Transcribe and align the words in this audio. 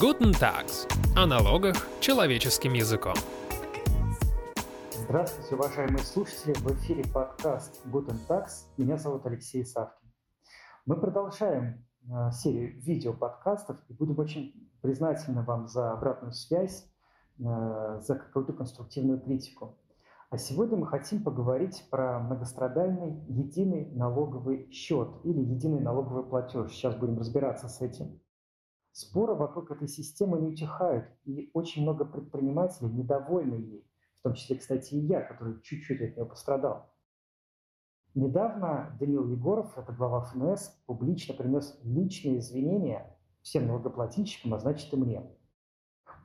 Guten 0.00 0.30
Tags. 0.30 0.86
О 1.16 1.26
налогах 1.26 1.74
человеческим 1.98 2.72
языком. 2.72 3.14
Здравствуйте, 4.92 5.56
уважаемые 5.56 6.04
слушатели! 6.04 6.52
В 6.54 6.72
эфире 6.74 7.02
подкаст 7.12 7.84
Guten 7.84 8.16
Tags. 8.28 8.68
Меня 8.76 8.96
зовут 8.96 9.26
Алексей 9.26 9.66
Савкин. 9.66 10.08
Мы 10.86 11.00
продолжаем 11.00 11.84
э, 12.08 12.30
серию 12.30 12.80
видео-подкастов 12.80 13.78
и 13.88 13.92
будем 13.92 14.16
очень 14.20 14.70
признательны 14.82 15.42
вам 15.42 15.66
за 15.66 15.90
обратную 15.90 16.32
связь, 16.32 16.88
э, 17.40 18.00
за 18.00 18.14
какую-то 18.14 18.52
конструктивную 18.52 19.20
критику. 19.20 19.80
А 20.30 20.38
сегодня 20.38 20.76
мы 20.76 20.86
хотим 20.86 21.24
поговорить 21.24 21.84
про 21.90 22.20
многострадальный 22.20 23.24
единый 23.26 23.90
налоговый 23.96 24.70
счет 24.70 25.08
или 25.24 25.40
единый 25.40 25.80
налоговый 25.80 26.22
платеж. 26.22 26.70
Сейчас 26.70 26.94
будем 26.94 27.18
разбираться 27.18 27.66
с 27.66 27.80
этим. 27.80 28.20
Споры 28.98 29.34
вокруг 29.34 29.70
этой 29.70 29.86
системы 29.86 30.40
не 30.40 30.48
утихают, 30.48 31.08
и 31.24 31.52
очень 31.54 31.82
много 31.82 32.04
предпринимателей 32.04 32.90
недовольны 32.90 33.54
ей, 33.54 33.88
в 34.18 34.22
том 34.24 34.34
числе, 34.34 34.56
кстати, 34.56 34.92
и 34.94 34.98
я, 34.98 35.20
который 35.20 35.62
чуть-чуть 35.62 36.02
от 36.02 36.16
нее 36.16 36.26
пострадал. 36.26 36.92
Недавно 38.14 38.96
Даниил 38.98 39.30
Егоров, 39.30 39.78
это 39.78 39.92
глава 39.92 40.22
ФНС, 40.22 40.70
публично 40.86 41.32
принес 41.32 41.78
личные 41.84 42.40
извинения 42.40 43.16
всем 43.40 43.68
налогоплательщикам, 43.68 44.54
а 44.54 44.58
значит 44.58 44.92
и 44.92 44.96
мне. 44.96 45.30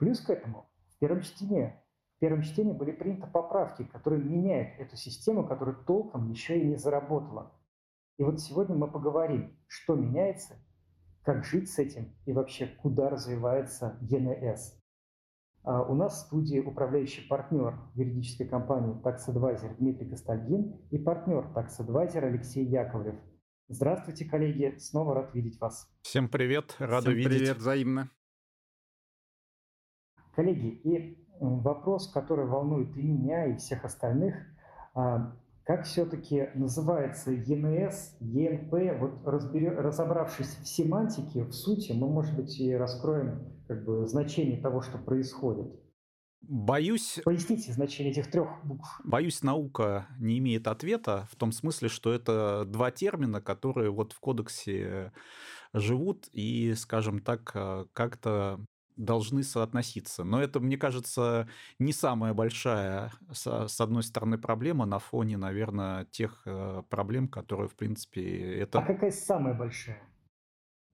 Плюс 0.00 0.18
к 0.18 0.30
этому 0.30 0.68
в 0.88 0.98
первом 0.98 1.22
чтении 1.22 1.80
в 2.16 2.18
первом 2.18 2.42
чтении 2.42 2.72
были 2.72 2.90
приняты 2.90 3.28
поправки, 3.28 3.84
которые 3.84 4.20
меняют 4.20 4.80
эту 4.80 4.96
систему, 4.96 5.46
которая 5.46 5.76
толком 5.76 6.28
еще 6.28 6.60
и 6.60 6.66
не 6.66 6.74
заработала. 6.74 7.52
И 8.18 8.24
вот 8.24 8.40
сегодня 8.40 8.74
мы 8.74 8.90
поговорим, 8.90 9.56
что 9.68 9.94
меняется, 9.94 10.56
как 11.24 11.44
жить 11.44 11.70
с 11.70 11.78
этим 11.78 12.14
и 12.26 12.32
вообще 12.32 12.66
куда 12.66 13.08
развивается 13.08 13.98
ЕНС. 14.02 14.78
А 15.62 15.82
у 15.82 15.94
нас 15.94 16.14
в 16.14 16.26
студии 16.26 16.58
управляющий 16.58 17.26
партнер 17.26 17.78
юридической 17.94 18.46
компании 18.46 19.00
Tax 19.02 19.26
Advisor 19.28 19.74
Дмитрий 19.78 20.10
Костальгин 20.10 20.76
и 20.90 20.98
партнер 20.98 21.46
Tax 21.54 21.78
Advisor 21.80 22.22
Алексей 22.22 22.66
Яковлев. 22.66 23.16
Здравствуйте, 23.68 24.26
коллеги, 24.26 24.76
снова 24.76 25.14
рад 25.14 25.34
видеть 25.34 25.58
вас. 25.58 25.90
Всем 26.02 26.28
привет, 26.28 26.76
рада 26.78 27.06
Всем 27.06 27.14
видеть. 27.14 27.38
привет, 27.38 27.56
взаимно. 27.56 28.10
Коллеги, 30.34 30.66
и 30.66 31.26
вопрос, 31.40 32.12
который 32.12 32.44
волнует 32.44 32.94
и 32.98 33.02
меня, 33.02 33.46
и 33.46 33.56
всех 33.56 33.86
остальных, 33.86 34.34
а, 34.94 35.34
как 35.64 35.84
все-таки 35.86 36.50
называется 36.54 37.30
ЕНС, 37.30 38.16
ЕНП, 38.20 39.00
вот 39.00 39.26
разберем, 39.26 39.78
разобравшись 39.78 40.58
в 40.62 40.66
семантике, 40.66 41.44
в 41.44 41.52
сути, 41.52 41.92
мы, 41.92 42.08
может 42.08 42.36
быть, 42.36 42.60
и 42.60 42.74
раскроем 42.74 43.50
как 43.66 43.84
бы, 43.84 44.06
значение 44.06 44.60
того, 44.60 44.82
что 44.82 44.98
происходит. 44.98 45.72
Боюсь... 46.42 47.20
Поясните 47.24 47.72
значение 47.72 48.12
этих 48.12 48.30
трех 48.30 48.48
букв. 48.64 49.00
Боюсь, 49.02 49.42
наука 49.42 50.06
не 50.18 50.38
имеет 50.38 50.66
ответа 50.66 51.26
в 51.30 51.36
том 51.36 51.52
смысле, 51.52 51.88
что 51.88 52.12
это 52.12 52.66
два 52.66 52.90
термина, 52.90 53.40
которые 53.40 53.90
вот 53.90 54.12
в 54.12 54.20
кодексе 54.20 55.12
живут 55.72 56.28
и, 56.32 56.74
скажем 56.74 57.20
так, 57.20 57.44
как-то 57.94 58.60
должны 58.96 59.42
соотноситься. 59.42 60.24
Но 60.24 60.40
это, 60.40 60.60
мне 60.60 60.76
кажется, 60.76 61.48
не 61.78 61.92
самая 61.92 62.34
большая, 62.34 63.12
с 63.32 63.80
одной 63.80 64.02
стороны, 64.02 64.38
проблема 64.38 64.86
на 64.86 64.98
фоне, 64.98 65.36
наверное, 65.36 66.04
тех 66.06 66.42
э, 66.46 66.82
проблем, 66.88 67.28
которые, 67.28 67.68
в 67.68 67.74
принципе, 67.74 68.58
это... 68.58 68.78
А 68.78 68.82
какая 68.82 69.10
самая 69.10 69.54
большая? 69.54 70.02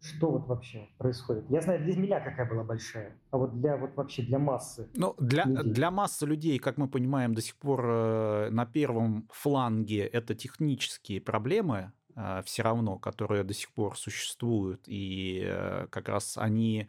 Что 0.02 0.30
вот 0.30 0.46
вообще 0.46 0.88
происходит? 0.96 1.44
Я 1.50 1.60
знаю, 1.60 1.84
для 1.84 1.94
меня 1.94 2.20
какая 2.20 2.48
была 2.48 2.64
большая, 2.64 3.20
а 3.30 3.36
вот 3.36 3.60
для 3.60 3.76
вот 3.76 3.94
вообще 3.96 4.22
для 4.22 4.38
массы. 4.38 4.88
Ну, 4.94 5.14
для, 5.18 5.44
для 5.44 5.90
массы 5.90 6.24
людей, 6.24 6.58
как 6.58 6.78
мы 6.78 6.88
понимаем, 6.88 7.34
до 7.34 7.42
сих 7.42 7.56
пор 7.56 7.84
э, 7.84 8.48
на 8.50 8.64
первом 8.64 9.28
фланге 9.30 10.06
это 10.06 10.34
технические 10.34 11.20
проблемы, 11.20 11.92
э, 12.16 12.40
все 12.46 12.62
равно, 12.62 12.98
которые 12.98 13.44
до 13.44 13.52
сих 13.52 13.70
пор 13.72 13.98
существуют, 13.98 14.84
и 14.86 15.86
как 15.90 16.08
раз 16.08 16.38
они 16.38 16.88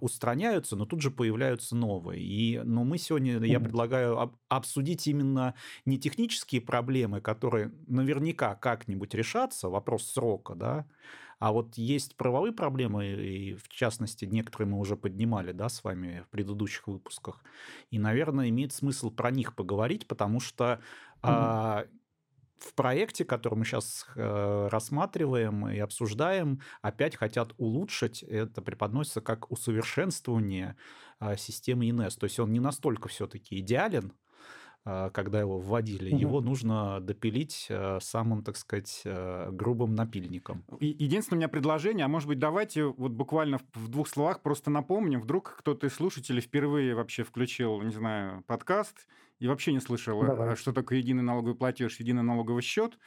устраняются, 0.00 0.76
но 0.76 0.86
тут 0.86 1.00
же 1.02 1.10
появляются 1.10 1.76
новые. 1.76 2.22
И, 2.22 2.58
но 2.58 2.82
ну, 2.82 2.84
мы 2.84 2.98
сегодня, 2.98 3.38
я 3.44 3.60
предлагаю 3.60 4.18
об, 4.18 4.36
обсудить 4.48 5.06
именно 5.06 5.54
не 5.84 5.98
технические 5.98 6.60
проблемы, 6.60 7.20
которые 7.20 7.72
наверняка 7.86 8.54
как-нибудь 8.54 9.14
решатся, 9.14 9.68
вопрос 9.68 10.10
срока, 10.10 10.54
да, 10.54 10.86
а 11.38 11.52
вот 11.52 11.76
есть 11.78 12.16
правовые 12.16 12.52
проблемы, 12.52 13.06
и 13.06 13.54
в 13.54 13.68
частности 13.68 14.24
некоторые 14.24 14.68
мы 14.68 14.78
уже 14.78 14.96
поднимали, 14.96 15.52
да, 15.52 15.68
с 15.68 15.84
вами 15.84 16.24
в 16.26 16.30
предыдущих 16.30 16.88
выпусках. 16.88 17.44
И, 17.90 17.98
наверное, 17.98 18.48
имеет 18.48 18.72
смысл 18.72 19.10
про 19.10 19.30
них 19.30 19.54
поговорить, 19.54 20.08
потому 20.08 20.40
что 20.40 20.64
mm-hmm. 20.64 20.80
а, 21.22 21.86
в 22.58 22.74
проекте, 22.74 23.24
который 23.24 23.54
мы 23.54 23.64
сейчас 23.64 24.06
э, 24.14 24.68
рассматриваем 24.70 25.68
и 25.68 25.78
обсуждаем, 25.78 26.60
опять 26.82 27.16
хотят 27.16 27.54
улучшить, 27.56 28.22
это 28.22 28.62
преподносится 28.62 29.20
как 29.20 29.50
усовершенствование 29.50 30.76
э, 31.20 31.36
системы 31.36 31.88
ИНС. 31.90 32.16
То 32.16 32.24
есть 32.24 32.38
он 32.40 32.52
не 32.52 32.60
настолько 32.60 33.08
все-таки 33.08 33.58
идеален, 33.60 34.12
а, 34.90 35.10
когда 35.10 35.40
его 35.40 35.58
вводили, 35.58 36.10
угу. 36.10 36.18
его 36.18 36.40
нужно 36.40 37.00
допилить 37.00 37.66
э, 37.68 37.98
самым, 38.00 38.42
так 38.42 38.56
сказать, 38.56 39.02
э, 39.04 39.50
грубым 39.52 39.94
напильником. 39.94 40.64
Единственное 40.80 41.36
у 41.36 41.40
меня 41.40 41.48
предложение, 41.48 42.06
а 42.06 42.08
может 42.08 42.26
быть, 42.26 42.38
давайте 42.38 42.84
вот 42.84 43.12
буквально 43.12 43.60
в 43.74 43.88
двух 43.88 44.08
словах 44.08 44.40
просто 44.40 44.70
напомним, 44.70 45.20
вдруг 45.20 45.56
кто-то 45.58 45.88
из 45.88 45.94
слушателей 45.94 46.40
впервые 46.40 46.94
вообще 46.94 47.22
включил, 47.22 47.82
не 47.82 47.92
знаю, 47.92 48.42
подкаст 48.46 49.06
и 49.38 49.46
вообще 49.46 49.72
не 49.72 49.80
слышал, 49.80 50.20
Давай. 50.20 50.56
что 50.56 50.72
такое 50.72 50.98
единый 50.98 51.22
налоговый 51.22 51.56
платеж, 51.56 51.98
единый 52.00 52.22
налоговый 52.22 52.62
счет. 52.62 52.98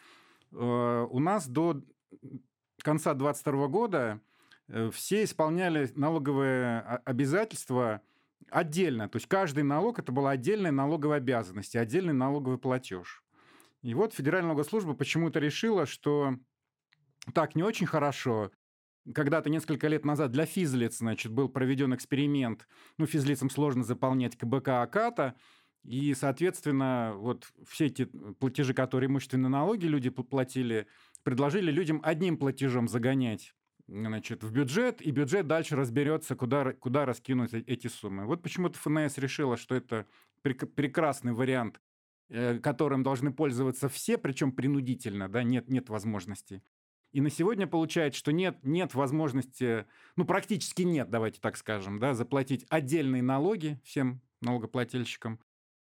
Э, 0.51 1.07
у 1.09 1.19
нас 1.19 1.47
до 1.47 1.81
конца 2.81 3.13
2022 3.13 3.67
года 3.67 4.21
все 4.91 5.23
исполняли 5.23 5.91
налоговые 5.95 6.79
обязательства 7.03 8.01
отдельно. 8.49 9.09
То 9.09 9.17
есть 9.17 9.27
каждый 9.27 9.63
налог 9.63 9.99
это 9.99 10.11
была 10.11 10.31
отдельная 10.31 10.71
налоговая 10.71 11.17
обязанность 11.17 11.75
отдельный 11.75 12.13
налоговый 12.13 12.57
платеж. 12.57 13.23
И 13.81 13.93
вот 13.93 14.13
Федеральная 14.13 14.49
налоговая 14.49 14.69
служба 14.69 14.93
почему-то 14.93 15.39
решила, 15.39 15.85
что 15.85 16.35
так 17.33 17.55
не 17.55 17.63
очень 17.63 17.87
хорошо. 17.87 18.51
Когда-то 19.15 19.49
несколько 19.49 19.87
лет 19.87 20.05
назад 20.05 20.31
для 20.31 20.45
физлиц, 20.45 20.97
значит, 20.97 21.31
был 21.31 21.49
проведен 21.49 21.95
эксперимент. 21.95 22.67
Ну, 22.97 23.07
физлицам 23.07 23.49
сложно 23.49 23.83
заполнять 23.83 24.37
КБК 24.37 24.83
АКАТа, 24.83 25.35
и, 25.83 26.13
соответственно, 26.13 27.13
вот 27.15 27.51
все 27.67 27.87
эти 27.87 28.05
платежи, 28.05 28.73
которые 28.73 29.07
имущественные 29.07 29.49
налоги 29.49 29.85
люди 29.85 30.09
платили, 30.09 30.87
предложили 31.23 31.71
людям 31.71 32.01
одним 32.03 32.37
платежом 32.37 32.87
загонять 32.87 33.53
значит, 33.87 34.43
в 34.43 34.51
бюджет, 34.51 35.01
и 35.01 35.11
бюджет 35.11 35.47
дальше 35.47 35.75
разберется, 35.75 36.35
куда, 36.35 36.73
куда 36.73 37.05
раскинуть 37.05 37.53
э, 37.53 37.63
эти 37.67 37.87
суммы. 37.87 38.25
Вот 38.25 38.41
почему-то 38.41 38.77
ФНС 38.79 39.17
решила, 39.17 39.57
что 39.57 39.75
это 39.75 40.05
прекрасный 40.41 41.33
вариант, 41.33 41.81
э, 42.29 42.59
которым 42.59 43.03
должны 43.03 43.33
пользоваться 43.33 43.89
все, 43.89 44.17
причем 44.17 44.51
принудительно, 44.51 45.27
да, 45.27 45.43
нет, 45.43 45.69
нет 45.69 45.89
возможности. 45.89 46.61
И 47.11 47.19
на 47.19 47.29
сегодня 47.29 47.67
получается, 47.67 48.17
что 48.17 48.31
нет, 48.31 48.59
нет 48.63 48.93
возможности, 48.93 49.85
ну, 50.15 50.23
практически 50.25 50.83
нет, 50.83 51.09
давайте 51.09 51.41
так 51.41 51.57
скажем, 51.57 51.99
да, 51.99 52.13
заплатить 52.13 52.65
отдельные 52.69 53.21
налоги 53.21 53.81
всем 53.83 54.21
налогоплательщикам. 54.39 55.39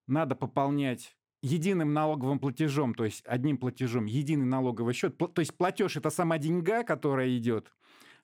Надо 0.09 0.35
пополнять 0.35 1.15
единым 1.43 1.93
налоговым 1.93 2.39
платежом, 2.39 2.95
то 2.95 3.05
есть 3.05 3.23
одним 3.27 3.57
платежом, 3.59 4.05
единый 4.05 4.45
налоговый 4.45 4.95
счет. 4.95 5.17
То 5.17 5.31
есть 5.37 5.55
платеж 5.55 5.97
это 5.97 6.09
сама 6.09 6.39
деньга, 6.39 6.83
которая 6.83 7.37
идет, 7.37 7.71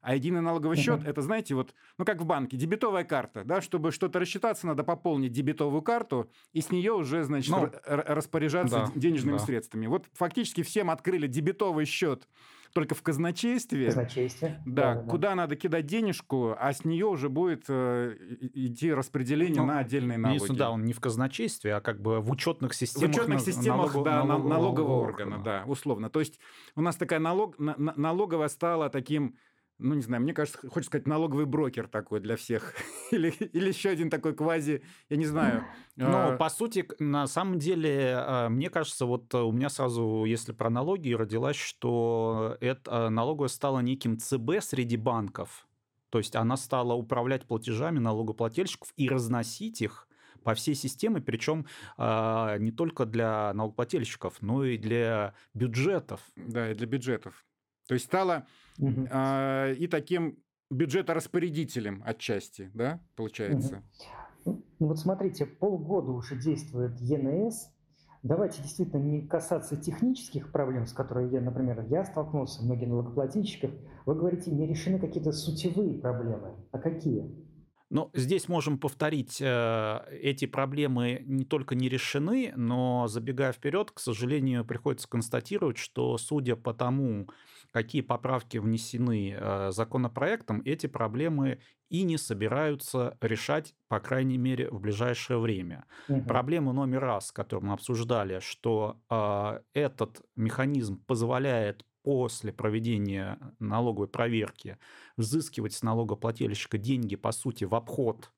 а 0.06 0.14
единый 0.14 0.42
налоговый 0.42 0.78
счет 0.78 1.02
это, 1.03 1.22
знаете, 1.24 1.56
вот, 1.56 1.74
ну 1.97 2.06
как 2.06 2.22
в 2.22 2.26
банке, 2.26 2.58
дебетовая 2.58 3.03
карта, 3.03 3.44
да, 3.44 3.59
чтобы 3.59 3.91
что-то 3.91 4.20
рассчитаться, 4.20 4.68
надо 4.68 4.84
пополнить 4.84 5.32
дебетовую 5.32 5.82
карту 5.82 6.29
и 6.53 6.62
с 6.62 6.70
нее 6.70 6.94
уже, 6.94 7.24
значит, 7.24 7.50
ну, 7.50 7.72
распоряжаться 7.88 8.91
да, 8.94 9.00
денежными 9.00 9.38
да. 9.38 9.44
средствами. 9.44 9.88
Вот 9.88 10.06
фактически 10.14 10.62
всем 10.62 10.91
открыли 10.91 11.26
дебетовый 11.26 11.85
счет 11.85 12.28
только 12.72 12.94
в 12.94 13.02
казначействе. 13.02 13.88
Казначействе. 13.88 14.62
Да, 14.68 14.94
да, 14.94 15.02
да, 15.02 15.09
куда 15.09 15.34
надо 15.34 15.56
кидать 15.56 15.88
денежку, 15.88 16.56
а 16.59 16.72
с 16.72 16.85
нее 16.85 17.08
уже 17.08 17.29
будет 17.29 17.66
э, 17.70 18.16
идти 18.53 18.94
распределение 18.94 19.62
ну, 19.62 19.68
на 19.68 19.79
отдельные 19.79 20.20
налоги. 20.20 20.52
Да, 20.56 20.70
он 20.70 20.85
не 20.85 20.94
в 20.94 21.00
казначействе, 21.00 21.74
а 21.74 21.82
как 21.82 22.00
бы 22.00 22.22
в 22.22 22.29
учетных 22.29 22.76
системах. 22.76 23.09
В 23.09 23.18
учетных 23.18 23.40
системах, 23.40 23.94
налог, 23.94 24.06
да, 24.06 24.24
налогового, 24.24 24.50
налогового 24.50 25.02
органа, 25.02 25.40
да, 25.44 25.64
условно. 25.66 26.12
То 26.12 26.20
есть 26.20 26.38
у 26.76 26.82
нас 26.82 26.96
такая 26.96 27.20
налог, 27.20 27.56
налоговая 27.58 28.50
стала 28.50 28.90
таким 28.91 29.38
ну, 29.78 29.94
не 29.96 30.02
знаю, 30.02 30.24
мне 30.24 30.34
кажется, 30.34 30.58
хочется 30.70 30.88
сказать, 30.88 31.08
налоговый 31.08 31.46
брокер 31.46 31.88
такой 31.88 32.20
для 32.20 32.36
всех. 32.38 32.74
или, 33.12 33.30
или 33.30 33.68
еще 33.68 33.90
один 33.90 34.10
такой 34.10 34.34
квази, 34.34 34.82
я 35.10 35.18
не 35.18 35.26
знаю. 35.26 35.66
Ну, 35.96 36.08
а... 36.08 36.38
по 36.38 36.50
сути, 36.50 36.88
на 37.00 37.28
самом 37.28 37.60
деле, 37.60 38.16
а, 38.18 38.50
мне 38.50 38.70
кажется, 38.70 39.06
вот 39.06 39.34
у 39.34 39.52
меня 39.52 39.70
сразу, 39.70 40.24
если 40.26 40.54
про 40.54 40.70
налоги, 40.70 41.12
родилась, 41.14 41.58
что 41.58 42.58
это 42.62 43.10
налоговая 43.10 43.50
стала 43.50 43.80
неким 43.80 44.18
ЦБ 44.18 44.62
среди 44.62 44.98
банков. 44.98 45.68
То 46.10 46.20
есть 46.20 46.36
она 46.36 46.56
стала 46.56 46.94
управлять 46.94 47.46
платежами 47.46 48.00
налогоплательщиков 48.00 48.94
и 48.96 49.10
разносить 49.10 49.82
их 49.82 50.08
по 50.44 50.54
всей 50.54 50.76
системе, 50.76 51.20
причем 51.20 51.66
э, 51.98 52.58
не 52.60 52.72
только 52.72 53.06
для 53.06 53.52
налогоплательщиков, 53.54 54.42
но 54.42 54.64
и 54.64 54.78
для 54.78 55.34
бюджетов. 55.54 56.22
Да, 56.36 56.72
и 56.72 56.76
для 56.76 56.88
бюджетов. 56.88 57.46
То 57.88 57.96
есть 57.96 58.06
стала 58.06 58.48
угу. 58.78 59.08
и 59.78 59.88
таким 59.88 60.38
бюджетораспорядителем 60.70 62.02
отчасти, 62.06 62.72
да, 62.74 63.00
получается? 63.16 63.84
Угу. 64.46 64.64
Ну 64.80 64.88
вот 64.88 65.00
смотрите, 65.00 65.46
полгода 65.46 66.12
уже 66.12 66.36
действует 66.36 67.00
ЕНС. 67.00 67.70
Давайте 68.24 68.62
действительно 68.62 69.02
не 69.02 69.22
касаться 69.28 69.76
технических 69.76 70.52
проблем, 70.52 70.88
с 70.88 70.94
которыми 70.94 71.32
я, 71.32 71.42
например, 71.42 71.86
я 71.90 72.04
столкнулся, 72.06 72.64
многие 72.64 72.86
налогоплательщиков. 72.86 73.72
Вы 74.06 74.16
говорите, 74.16 74.50
не 74.50 74.66
решены 74.66 75.00
какие-то 75.00 75.32
сутевые 75.32 76.00
проблемы. 76.00 76.56
А 76.72 76.80
какие? 76.80 77.45
Но 77.90 78.09
здесь 78.14 78.47
можем 78.47 78.79
повторить, 78.79 79.37
э, 79.40 79.99
эти 80.11 80.46
проблемы 80.46 81.22
не 81.26 81.46
только 81.46 81.76
не 81.76 81.87
решены, 81.87 82.52
но 82.55 83.08
забегая 83.08 83.52
вперед, 83.52 83.91
к 83.91 83.99
сожалению, 83.99 84.66
приходится 84.66 85.08
констатировать, 85.08 85.78
что 85.78 86.17
судя 86.17 86.55
по 86.55 86.73
тому, 86.73 87.29
какие 87.72 88.02
поправки 88.02 88.58
внесены 88.58 89.35
э, 89.37 89.72
законопроектом, 89.72 90.61
эти 90.66 90.87
проблемы 90.87 91.59
и 91.90 92.02
не 92.03 92.17
собираются 92.17 93.17
решать, 93.22 93.76
по 93.88 93.99
крайней 93.99 94.38
мере, 94.38 94.70
в 94.72 94.79
ближайшее 94.79 95.40
время. 95.40 95.85
Угу. 96.09 96.23
Проблема 96.23 96.73
номер 96.73 97.02
раз, 97.02 97.31
которую 97.31 97.67
мы 97.67 97.73
обсуждали, 97.73 98.40
что 98.40 98.99
э, 99.09 99.59
этот 99.73 100.22
механизм 100.35 101.03
позволяет 101.05 101.85
после 102.05 102.53
проведения 102.53 103.40
налоговой 103.57 104.07
проверки 104.07 104.78
взыскивать 105.17 105.73
с 105.73 105.81
налогоплательщика 105.81 106.78
деньги, 106.78 107.16
по 107.16 107.31
сути, 107.31 107.63
в 107.63 107.73
обход 107.73 108.31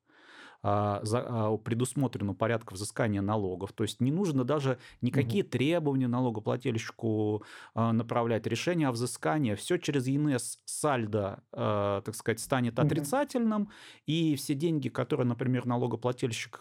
предусмотрено 0.62 2.34
порядка 2.34 2.74
взыскания 2.74 3.22
налогов. 3.22 3.74
То 3.74 3.84
есть 3.84 4.00
не 4.02 4.12
нужно 4.12 4.44
даже 4.44 4.80
никакие 5.02 5.44
угу. 5.44 5.52
требования 5.52 6.08
налогоплательщику 6.08 7.44
а, 7.74 7.94
направлять. 7.94 8.48
Решение 8.48 8.88
о 8.88 8.92
взыскании 8.92 9.56
все 9.56 9.78
через 9.78 10.08
ЕНС 10.08 10.60
сальдо, 10.66 11.44
так 11.52 12.16
сказать, 12.16 12.40
станет 12.40 12.80
отрицательным, 12.80 13.64
угу. 13.64 13.72
и 14.06 14.36
все 14.36 14.54
деньги, 14.54 14.90
которые, 14.90 15.28
например, 15.28 15.66
налогоплательщик 15.66 16.60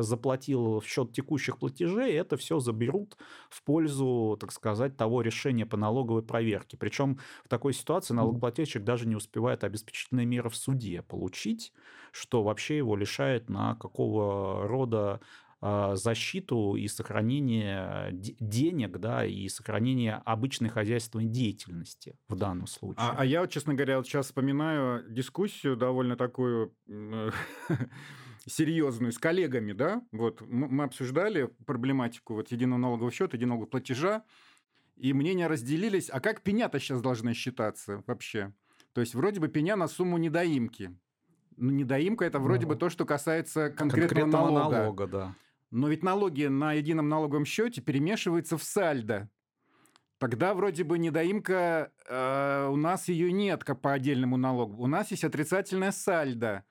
заплатил 0.00 0.80
в 0.80 0.86
счет 0.86 1.12
текущих 1.12 1.58
платежей, 1.58 2.12
это 2.14 2.36
все 2.36 2.58
заберут 2.58 3.16
в 3.48 3.62
пользу, 3.62 4.36
так 4.40 4.52
сказать, 4.52 4.96
того 4.96 5.22
решения 5.22 5.66
по 5.66 5.76
налоговой 5.76 6.22
проверке. 6.22 6.76
Причем 6.76 7.18
в 7.44 7.48
такой 7.48 7.72
ситуации 7.72 8.14
налогоплательщик 8.14 8.82
даже 8.82 9.06
не 9.06 9.16
успевает 9.16 9.64
обеспечительные 9.64 10.26
меры 10.26 10.48
в 10.50 10.56
суде 10.56 11.02
получить, 11.02 11.72
что 12.12 12.42
вообще 12.42 12.76
его 12.76 12.96
лишает 12.96 13.48
на 13.48 13.74
какого 13.76 14.66
рода 14.66 15.20
а, 15.62 15.94
защиту 15.94 16.74
и 16.74 16.88
сохранение 16.88 18.08
денег, 18.12 18.96
да, 18.98 19.26
и 19.26 19.46
сохранение 19.50 20.22
обычной 20.24 20.70
хозяйственной 20.70 21.26
деятельности 21.26 22.16
в 22.28 22.34
данном 22.34 22.66
случае. 22.66 23.04
А, 23.04 23.16
а 23.18 23.24
я, 23.26 23.46
честно 23.46 23.74
говоря, 23.74 23.98
вот 23.98 24.06
сейчас 24.06 24.26
вспоминаю 24.26 25.04
дискуссию 25.10 25.76
довольно 25.76 26.16
такую 26.16 26.74
серьезную 28.46 29.12
с 29.12 29.18
коллегами, 29.18 29.72
да, 29.74 30.02
вот 30.12 30.40
мы 30.40 30.84
обсуждали 30.84 31.50
проблематику 31.66 32.34
вот 32.34 32.50
единого 32.50 32.78
налогового 32.78 33.12
счета, 33.12 33.36
единого 33.36 33.66
платежа, 33.66 34.24
и 34.96 35.12
мнения 35.12 35.46
разделились, 35.46 36.08
а 36.08 36.20
как 36.20 36.40
пеня-то 36.40 36.80
сейчас 36.80 37.02
должна 37.02 37.34
считаться 37.34 38.02
вообще? 38.06 38.54
То 38.94 39.02
есть 39.02 39.14
вроде 39.14 39.40
бы 39.40 39.48
пеня 39.48 39.76
на 39.76 39.88
сумму 39.88 40.16
недоимки, 40.16 40.96
недоимка 41.60 42.24
это 42.24 42.38
вроде 42.38 42.66
ну, 42.66 42.70
бы 42.70 42.76
то, 42.76 42.88
что 42.90 43.04
касается 43.04 43.70
конкретного, 43.70 44.08
конкретного 44.08 44.50
налога. 44.50 44.76
налога 44.76 45.06
да. 45.06 45.34
Но 45.70 45.88
ведь 45.88 46.02
налоги 46.02 46.46
на 46.46 46.72
едином 46.72 47.08
налоговом 47.08 47.44
счете 47.44 47.80
перемешиваются 47.80 48.58
в 48.58 48.62
сальдо. 48.62 49.28
Тогда 50.18 50.52
вроде 50.52 50.84
бы 50.84 50.98
недоимка, 50.98 51.92
э, 52.06 52.68
у 52.70 52.76
нас 52.76 53.08
ее 53.08 53.32
нет 53.32 53.64
как 53.64 53.80
по 53.80 53.92
отдельному 53.92 54.36
налогу. 54.36 54.82
У 54.82 54.86
нас 54.86 55.10
есть 55.12 55.24
отрицательная 55.24 55.92
сальдо, 55.92 56.64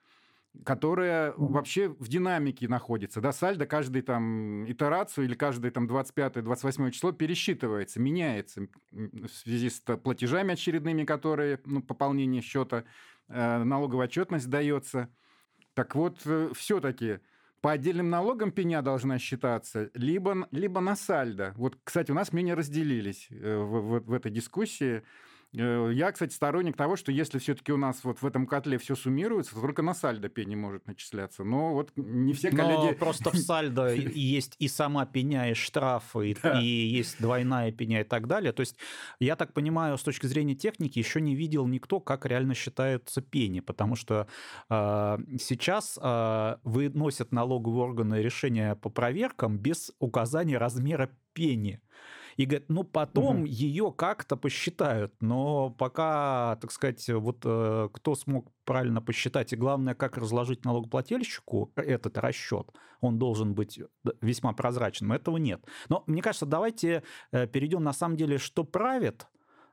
которая 0.64 1.32
вообще 1.36 1.88
в 1.88 2.08
динамике 2.08 2.68
находится. 2.68 3.20
Да, 3.20 3.32
сальдо 3.32 3.66
каждый 3.66 4.02
там 4.02 4.70
итерацию 4.70 5.24
или 5.24 5.34
каждый 5.34 5.70
там 5.70 5.88
25-28 5.88 6.90
число 6.90 7.12
пересчитывается, 7.12 8.00
меняется 8.00 8.68
в 8.92 9.28
связи 9.28 9.70
с 9.70 9.80
платежами 9.80 10.52
очередными, 10.52 11.04
которые, 11.04 11.60
ну, 11.64 11.82
пополнение 11.82 12.42
счета 12.42 12.84
налоговая 13.30 14.06
отчетность 14.06 14.48
дается. 14.48 15.08
Так 15.74 15.94
вот, 15.94 16.20
э, 16.24 16.50
все-таки 16.54 17.20
по 17.60 17.72
отдельным 17.72 18.10
налогам 18.10 18.52
пеня 18.52 18.82
должна 18.82 19.18
считаться, 19.18 19.90
либо, 19.94 20.48
либо 20.50 20.80
на 20.80 20.96
сальдо. 20.96 21.52
Вот, 21.56 21.78
кстати, 21.84 22.10
у 22.10 22.14
нас 22.14 22.32
мнения 22.32 22.54
разделились 22.54 23.28
э, 23.30 23.56
в, 23.56 23.80
в, 23.80 24.00
в 24.06 24.12
этой 24.12 24.30
дискуссии. 24.30 25.02
Э, 25.56 25.90
я, 25.92 26.12
кстати, 26.12 26.32
сторонник 26.32 26.76
того, 26.76 26.96
что 26.96 27.10
если 27.10 27.38
все-таки 27.38 27.72
у 27.72 27.76
нас 27.76 28.04
вот 28.04 28.22
в 28.22 28.26
этом 28.26 28.46
котле 28.46 28.78
все 28.78 28.94
суммируется, 28.94 29.54
то 29.54 29.60
только 29.60 29.82
на 29.82 29.94
сальдо 29.94 30.28
пеня 30.28 30.56
может 30.56 30.86
начисляться. 30.86 31.44
Но 31.44 31.72
вот 31.74 31.90
не 31.96 32.32
все 32.32 32.50
коллеги... 32.50 32.92
Но 32.92 32.92
просто 32.94 33.30
в 33.30 33.36
сальдо 33.36 33.92
есть 33.92 34.54
и 34.58 34.68
сама 34.68 35.06
пеня, 35.06 35.50
и 35.50 35.54
штрафы, 35.54 36.36
и 36.60 36.66
есть 36.66 37.20
двойная 37.20 37.72
пеня 37.72 38.02
и 38.02 38.04
так 38.04 38.26
далее. 38.26 38.52
То 38.52 38.60
есть, 38.60 38.76
я 39.18 39.36
так 39.36 39.52
понимаю, 39.52 39.98
с 39.98 40.02
точки 40.02 40.26
зрения 40.26 40.54
техники, 40.54 40.98
еще 40.98 41.20
не 41.20 41.34
видел 41.34 41.66
никто, 41.66 42.00
как 42.00 42.26
реально 42.26 42.54
считаются 42.54 43.20
пени, 43.20 43.60
потому 43.60 43.96
что 43.96 44.28
э, 44.68 45.18
сейчас 45.40 45.98
э, 46.00 46.56
выносят 46.62 47.32
налоговые 47.32 47.82
органы 47.82 48.22
решения 48.22 48.74
по 48.76 48.88
проверкам 48.88 49.58
без 49.58 49.92
указания 49.98 50.58
размера 50.58 51.10
пени 51.32 51.80
и 52.40 52.46
говорят, 52.46 52.70
ну 52.70 52.84
потом 52.84 53.40
угу. 53.40 53.44
ее 53.44 53.92
как-то 53.94 54.34
посчитают, 54.34 55.12
но 55.20 55.68
пока, 55.68 56.56
так 56.62 56.72
сказать, 56.72 57.06
вот 57.10 57.42
э, 57.44 57.90
кто 57.92 58.14
смог 58.14 58.50
правильно 58.64 59.02
посчитать, 59.02 59.52
и 59.52 59.56
главное, 59.56 59.94
как 59.94 60.16
разложить 60.16 60.64
налогоплательщику 60.64 61.70
этот 61.76 62.16
расчет, 62.16 62.72
он 63.02 63.18
должен 63.18 63.52
быть 63.52 63.78
весьма 64.22 64.54
прозрачным, 64.54 65.12
этого 65.12 65.36
нет. 65.36 65.62
Но 65.90 66.02
мне 66.06 66.22
кажется, 66.22 66.46
давайте 66.46 67.02
э, 67.30 67.46
перейдем 67.46 67.84
на 67.84 67.92
самом 67.92 68.16
деле, 68.16 68.38
что 68.38 68.64
правит, 68.64 69.26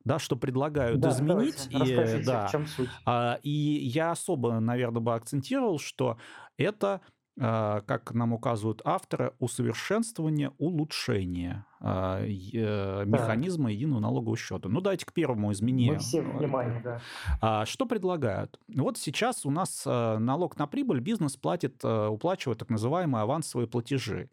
да, 0.04 0.20
что 0.20 0.36
предлагают 0.36 1.00
да, 1.00 1.12
изменить. 1.12 1.70
И, 1.70 2.24
да, 2.26 2.48
в 2.48 2.52
чем 2.52 2.68
суть. 2.68 2.90
А, 3.06 3.40
и 3.44 3.50
я 3.50 4.12
особо, 4.12 4.60
наверное, 4.60 5.00
бы 5.00 5.14
акцентировал, 5.16 5.80
что 5.80 6.18
это 6.58 7.00
как 7.40 8.14
нам 8.14 8.34
указывают 8.34 8.82
авторы, 8.84 9.32
усовершенствование, 9.40 10.52
улучшение 10.58 11.66
а, 11.80 12.20
э, 12.24 13.06
механизма 13.06 13.72
единого 13.72 14.00
налогового 14.00 14.36
счета. 14.36 14.70
Ну, 14.70 14.82
давайте 14.82 15.06
к 15.06 15.14
первому 15.14 15.52
изменению. 15.52 15.96
Мы 15.96 16.00
все 16.00 16.22
внимание, 16.22 16.82
да. 16.84 17.02
А, 17.40 17.66
что 17.68 17.86
предлагают? 17.86 18.60
Вот 18.68 18.98
сейчас 18.98 19.46
у 19.46 19.52
нас 19.52 19.84
налог 19.86 20.58
на 20.58 20.66
прибыль 20.66 21.00
бизнес 21.00 21.38
платит, 21.38 21.86
уплачивает 21.86 22.58
так 22.58 22.70
называемые 22.70 23.22
авансовые 23.22 23.68
платежи. 23.68 24.30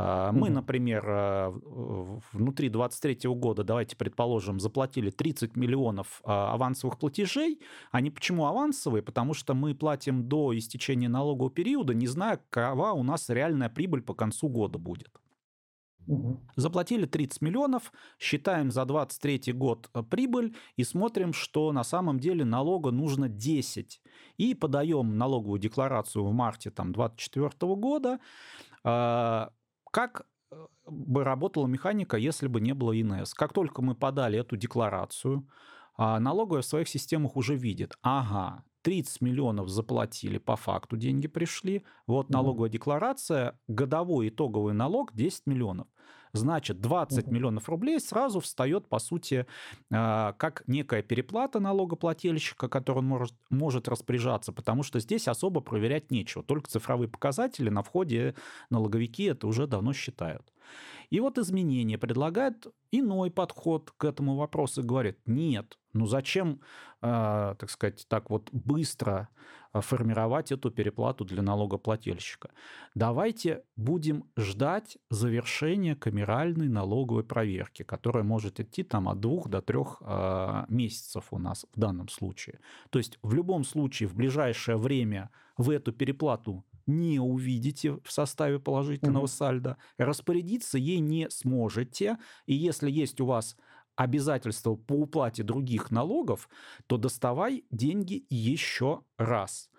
А, 0.00 0.30
мы, 0.30 0.48
например, 0.48 1.04
а, 1.08 1.50
внутри 2.32 2.68
2023 2.68 3.34
года, 3.34 3.64
давайте 3.64 3.96
предположим, 3.96 4.60
заплатили 4.60 5.10
30 5.10 5.56
миллионов 5.56 6.20
а, 6.24 6.54
авансовых 6.54 6.98
платежей. 6.98 7.60
Они 7.90 8.10
почему 8.10 8.46
авансовые? 8.46 9.02
Потому 9.02 9.34
что 9.34 9.54
мы 9.54 9.74
платим 9.74 10.28
до 10.28 10.56
истечения 10.56 11.08
налогового 11.08 11.50
периода, 11.50 11.94
не 11.94 12.06
зная, 12.06 12.40
какова 12.50 12.92
у 12.92 13.02
нас 13.02 13.28
реальная 13.28 13.68
прибыль 13.68 14.02
по 14.02 14.14
концу 14.14 14.48
года 14.48 14.78
будет. 14.78 15.10
Заплатили 16.56 17.04
30 17.04 17.42
миллионов, 17.42 17.92
считаем 18.18 18.70
за 18.70 18.84
23 18.84 19.52
год 19.52 19.90
прибыль 20.10 20.54
и 20.76 20.84
смотрим, 20.84 21.32
что 21.32 21.72
на 21.72 21.84
самом 21.84 22.18
деле 22.20 22.44
налога 22.44 22.92
нужно 22.92 23.28
10. 23.28 24.00
И 24.38 24.54
подаем 24.54 25.18
налоговую 25.18 25.58
декларацию 25.58 26.24
в 26.24 26.32
марте 26.32 26.70
2024 26.70 27.74
года. 27.74 28.20
Как 29.90 30.26
э, 30.50 30.66
бы 30.86 31.24
работала 31.24 31.66
механика, 31.66 32.16
если 32.16 32.48
бы 32.48 32.60
не 32.60 32.74
было 32.74 32.98
ИНС? 33.00 33.34
Как 33.34 33.52
только 33.52 33.82
мы 33.82 33.94
подали 33.94 34.38
эту 34.38 34.56
декларацию, 34.56 35.48
а, 35.96 36.20
налоговая 36.20 36.62
в 36.62 36.66
своих 36.66 36.88
системах 36.88 37.36
уже 37.36 37.56
видит, 37.56 37.98
ага, 38.02 38.64
30 38.82 39.20
миллионов 39.20 39.68
заплатили, 39.68 40.38
по 40.38 40.56
факту 40.56 40.96
деньги 40.96 41.26
пришли, 41.26 41.84
вот 42.06 42.30
налоговая 42.30 42.70
декларация, 42.70 43.58
годовой 43.66 44.28
итоговый 44.28 44.74
налог 44.74 45.14
10 45.14 45.46
миллионов. 45.46 45.88
Значит, 46.32 46.80
20 46.80 47.24
угу. 47.24 47.34
миллионов 47.34 47.68
рублей 47.68 48.00
сразу 48.00 48.40
встает, 48.40 48.88
по 48.88 48.98
сути, 48.98 49.46
а, 49.90 50.34
как 50.34 50.62
некая 50.66 51.02
переплата 51.02 51.58
налогоплательщика, 51.60 52.68
которой 52.68 52.98
он 52.98 53.06
может, 53.06 53.34
может 53.50 53.88
распоряжаться, 53.88 54.52
потому 54.52 54.82
что 54.82 55.00
здесь 55.00 55.28
особо 55.28 55.60
проверять 55.60 56.10
нечего. 56.10 56.44
Только 56.44 56.68
цифровые 56.68 57.08
показатели 57.08 57.70
на 57.70 57.82
входе 57.82 58.34
налоговики 58.70 59.24
это 59.24 59.46
уже 59.46 59.66
давно 59.66 59.92
считают. 59.92 60.52
И 61.10 61.20
вот 61.20 61.38
изменение 61.38 61.98
предлагает 61.98 62.66
иной 62.90 63.30
подход 63.30 63.90
к 63.96 64.04
этому 64.04 64.36
вопросу 64.36 64.82
и 64.82 64.84
говорит, 64.84 65.18
нет, 65.26 65.78
ну 65.92 66.06
зачем, 66.06 66.60
э, 67.02 67.54
так 67.58 67.70
сказать, 67.70 68.06
так 68.08 68.30
вот 68.30 68.48
быстро 68.52 69.28
формировать 69.72 70.52
эту 70.52 70.70
переплату 70.70 71.24
для 71.24 71.42
налогоплательщика? 71.42 72.50
Давайте 72.94 73.64
будем 73.76 74.24
ждать 74.36 74.98
завершения 75.10 75.96
камеральной 75.96 76.68
налоговой 76.68 77.24
проверки, 77.24 77.82
которая 77.82 78.24
может 78.24 78.60
идти 78.60 78.82
там 78.82 79.08
от 79.08 79.20
двух 79.20 79.48
до 79.48 79.62
трех 79.62 80.00
э, 80.00 80.64
месяцев 80.68 81.26
у 81.30 81.38
нас 81.38 81.66
в 81.74 81.80
данном 81.80 82.08
случае. 82.08 82.60
То 82.90 82.98
есть 82.98 83.18
в 83.22 83.32
любом 83.34 83.64
случае 83.64 84.08
в 84.08 84.14
ближайшее 84.14 84.76
время 84.76 85.30
вы 85.56 85.74
эту 85.74 85.92
переплату 85.92 86.64
не 86.88 87.20
увидите 87.20 87.98
в 88.02 88.10
составе 88.10 88.58
положительного 88.58 89.26
mm-hmm. 89.26 89.28
сальда, 89.28 89.76
распорядиться 89.98 90.78
ей 90.78 90.98
не 90.98 91.30
сможете, 91.30 92.18
и 92.46 92.54
если 92.54 92.90
есть 92.90 93.20
у 93.20 93.26
вас 93.26 93.56
обязательства 93.94 94.76
по 94.76 94.92
уплате 94.92 95.42
других 95.42 95.90
налогов, 95.90 96.48
то 96.86 96.96
доставай 96.96 97.64
деньги 97.70 98.24
еще 98.30 99.02
раз. 99.16 99.70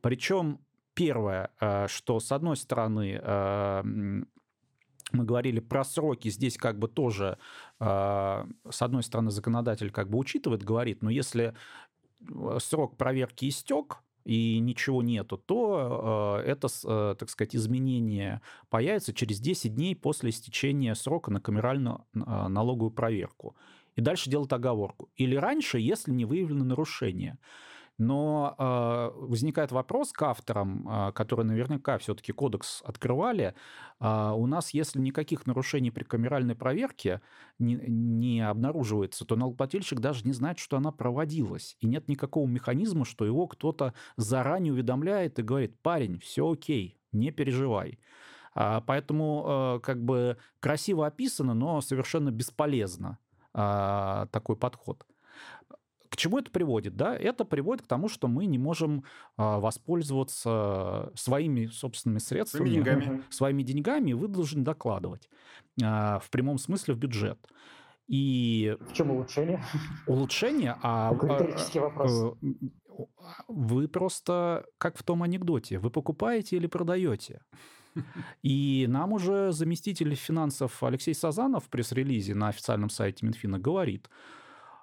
Причем 0.00 0.58
первое, 0.94 1.52
э, 1.60 1.86
что 1.88 2.18
с 2.18 2.32
одной 2.32 2.56
стороны 2.56 3.20
э, 3.22 3.82
мы 5.12 5.24
говорили 5.24 5.60
про 5.60 5.84
сроки, 5.84 6.28
здесь 6.28 6.56
как 6.56 6.78
бы 6.78 6.88
тоже, 6.88 7.38
э, 7.78 8.44
с 8.68 8.82
одной 8.82 9.04
стороны, 9.04 9.30
законодатель 9.30 9.92
как 9.92 10.10
бы 10.10 10.18
учитывает, 10.18 10.64
говорит, 10.64 11.02
но 11.02 11.10
если 11.10 11.54
срок 12.58 12.96
проверки 12.96 13.48
истек, 13.48 13.98
и 14.28 14.58
ничего 14.58 15.02
нету, 15.02 15.38
то 15.38 16.38
э, 16.44 16.50
это, 16.50 16.68
э, 16.84 17.14
так 17.18 17.30
сказать, 17.30 17.56
изменение 17.56 18.42
появится 18.68 19.14
через 19.14 19.40
10 19.40 19.74
дней 19.74 19.96
после 19.96 20.28
истечения 20.28 20.94
срока 20.94 21.30
на 21.30 21.40
камеральную 21.40 22.04
э, 22.14 22.18
налоговую 22.18 22.90
проверку. 22.90 23.56
И 23.96 24.02
дальше 24.02 24.28
делать 24.28 24.52
оговорку. 24.52 25.08
Или 25.16 25.34
раньше, 25.34 25.78
если 25.78 26.12
не 26.12 26.26
выявлено 26.26 26.62
нарушение. 26.62 27.38
Но 27.98 28.54
э, 28.56 29.10
возникает 29.26 29.72
вопрос 29.72 30.12
к 30.12 30.22
авторам, 30.22 30.88
э, 30.88 31.12
которые 31.12 31.44
наверняка 31.44 31.98
все-таки 31.98 32.32
кодекс 32.32 32.80
открывали. 32.84 33.54
Э, 33.98 34.30
у 34.36 34.46
нас, 34.46 34.70
если 34.70 35.00
никаких 35.00 35.46
нарушений 35.46 35.90
при 35.90 36.04
камеральной 36.04 36.54
проверке 36.54 37.20
не, 37.58 37.74
не 37.74 38.40
обнаруживается, 38.40 39.24
то 39.24 39.34
налогоплательщик 39.34 39.98
даже 39.98 40.24
не 40.24 40.32
знает, 40.32 40.60
что 40.60 40.76
она 40.76 40.92
проводилась. 40.92 41.76
И 41.80 41.88
нет 41.88 42.08
никакого 42.08 42.46
механизма, 42.46 43.04
что 43.04 43.24
его 43.24 43.48
кто-то 43.48 43.94
заранее 44.16 44.72
уведомляет 44.72 45.40
и 45.40 45.42
говорит, 45.42 45.80
парень, 45.82 46.20
все 46.20 46.48
окей, 46.48 47.00
не 47.10 47.32
переживай. 47.32 47.98
Поэтому 48.54 49.80
как 49.84 50.02
бы 50.02 50.36
красиво 50.58 51.06
описано, 51.06 51.54
но 51.54 51.80
совершенно 51.80 52.30
бесполезно 52.32 53.18
такой 53.52 54.56
подход. 54.56 55.06
К 56.08 56.16
чему 56.16 56.38
это 56.38 56.50
приводит? 56.50 56.96
Да? 56.96 57.16
Это 57.16 57.44
приводит 57.44 57.84
к 57.84 57.86
тому, 57.86 58.08
что 58.08 58.28
мы 58.28 58.46
не 58.46 58.58
можем 58.58 59.04
а, 59.36 59.58
воспользоваться 59.60 61.12
своими 61.14 61.66
собственными 61.66 62.18
средствами, 62.18 62.68
своими 62.68 62.84
деньгами, 62.84 63.22
своими 63.30 63.62
деньгами 63.62 64.10
и 64.10 64.14
вы 64.14 64.28
должны 64.28 64.62
докладывать 64.62 65.28
а, 65.82 66.18
в 66.20 66.30
прямом 66.30 66.58
смысле 66.58 66.94
в 66.94 66.98
бюджет. 66.98 67.38
И... 68.06 68.76
В 68.80 68.92
чем 68.94 69.10
улучшение? 69.10 69.62
Улучшение, 70.06 70.76
а... 70.82 71.12
Риторический 71.12 71.80
вопрос. 71.80 72.36
Вы 73.46 73.86
просто, 73.86 74.64
как 74.78 74.96
в 74.98 75.02
том 75.02 75.22
анекдоте, 75.22 75.78
вы 75.78 75.90
покупаете 75.90 76.56
или 76.56 76.66
продаете? 76.66 77.42
И 78.42 78.86
нам 78.88 79.12
уже 79.12 79.52
заместитель 79.52 80.14
финансов 80.14 80.82
Алексей 80.82 81.14
Сазанов 81.14 81.66
в 81.66 81.68
пресс-релизе 81.68 82.34
на 82.34 82.48
официальном 82.48 82.90
сайте 82.90 83.26
Минфина 83.26 83.58
говорит, 83.58 84.08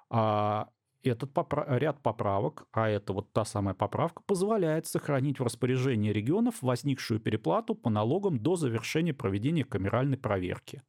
а 0.08 0.68
этот 1.10 1.32
попра- 1.32 1.78
ряд 1.78 2.00
поправок, 2.02 2.66
а 2.72 2.88
это 2.88 3.12
вот 3.12 3.32
та 3.32 3.44
самая 3.44 3.74
поправка, 3.74 4.22
позволяет 4.26 4.86
сохранить 4.86 5.40
в 5.40 5.44
распоряжении 5.44 6.10
регионов 6.10 6.62
возникшую 6.62 7.20
переплату 7.20 7.74
по 7.74 7.90
налогам 7.90 8.38
до 8.38 8.56
завершения 8.56 9.14
проведения 9.14 9.64
камеральной 9.64 10.18
проверки. 10.18 10.82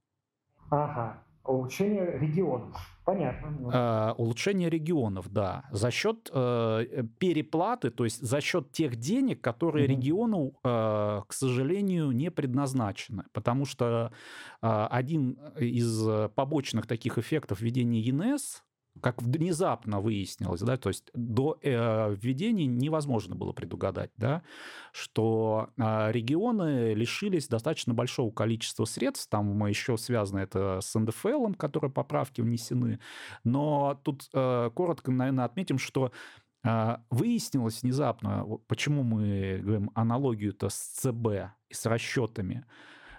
Ага. 0.69 1.23
Улучшение 1.47 2.17
регионов. 2.19 2.75
Понятно. 3.05 3.71
Э, 3.73 4.13
улучшение 4.17 4.69
регионов, 4.69 5.29
да. 5.29 5.63
За 5.71 5.91
счет 5.91 6.29
э, 6.33 7.03
переплаты, 7.19 7.89
то 7.89 8.03
есть 8.03 8.21
за 8.21 8.41
счет 8.41 8.73
тех 8.73 8.97
денег, 8.97 9.39
которые 9.39 9.85
угу. 9.85 9.93
региону, 9.93 10.53
э, 10.61 11.21
к 11.25 11.33
сожалению, 11.33 12.11
не 12.11 12.29
предназначены. 12.31 13.23
Потому 13.31 13.65
что 13.65 14.11
э, 14.61 14.87
один 14.91 15.39
из 15.57 16.29
побочных 16.35 16.85
таких 16.85 17.17
эффектов 17.17 17.61
введения 17.61 18.01
ЕНС 18.01 18.65
как 19.01 19.21
внезапно 19.21 19.99
выяснилось, 19.99 20.61
да, 20.61 20.77
то 20.77 20.89
есть 20.89 21.09
до 21.13 21.57
э, 21.61 22.15
введения 22.15 22.65
невозможно 22.65 23.35
было 23.35 23.51
предугадать, 23.51 24.11
да, 24.17 24.43
что 24.91 25.69
э, 25.77 26.11
регионы 26.11 26.93
лишились 26.93 27.47
достаточно 27.47 27.93
большого 27.93 28.31
количества 28.31 28.85
средств, 28.85 29.29
там 29.29 29.45
мы 29.45 29.69
еще 29.69 29.97
связано 29.97 30.39
это 30.39 30.79
с 30.81 30.97
НДФЛ, 30.97 31.53
которые 31.53 31.91
поправки 31.91 32.41
внесены, 32.41 32.99
но 33.43 33.99
тут 34.03 34.29
э, 34.33 34.69
коротко, 34.73 35.11
наверное, 35.11 35.45
отметим, 35.45 35.77
что 35.77 36.11
э, 36.63 36.97
выяснилось 37.09 37.83
внезапно, 37.83 38.45
почему 38.67 39.03
мы 39.03 39.59
говорим 39.61 39.91
аналогию-то 39.95 40.69
с 40.69 40.75
ЦБ 40.75 41.53
и 41.69 41.73
с 41.73 41.85
расчетами, 41.85 42.65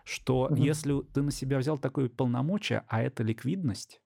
что 0.04 0.44
угу. 0.44 0.54
если 0.54 1.02
ты 1.12 1.22
на 1.22 1.30
себя 1.30 1.58
взял 1.58 1.78
такое 1.78 2.08
полномочия, 2.08 2.84
а 2.88 3.02
это 3.02 3.22
ликвидность, 3.22 4.00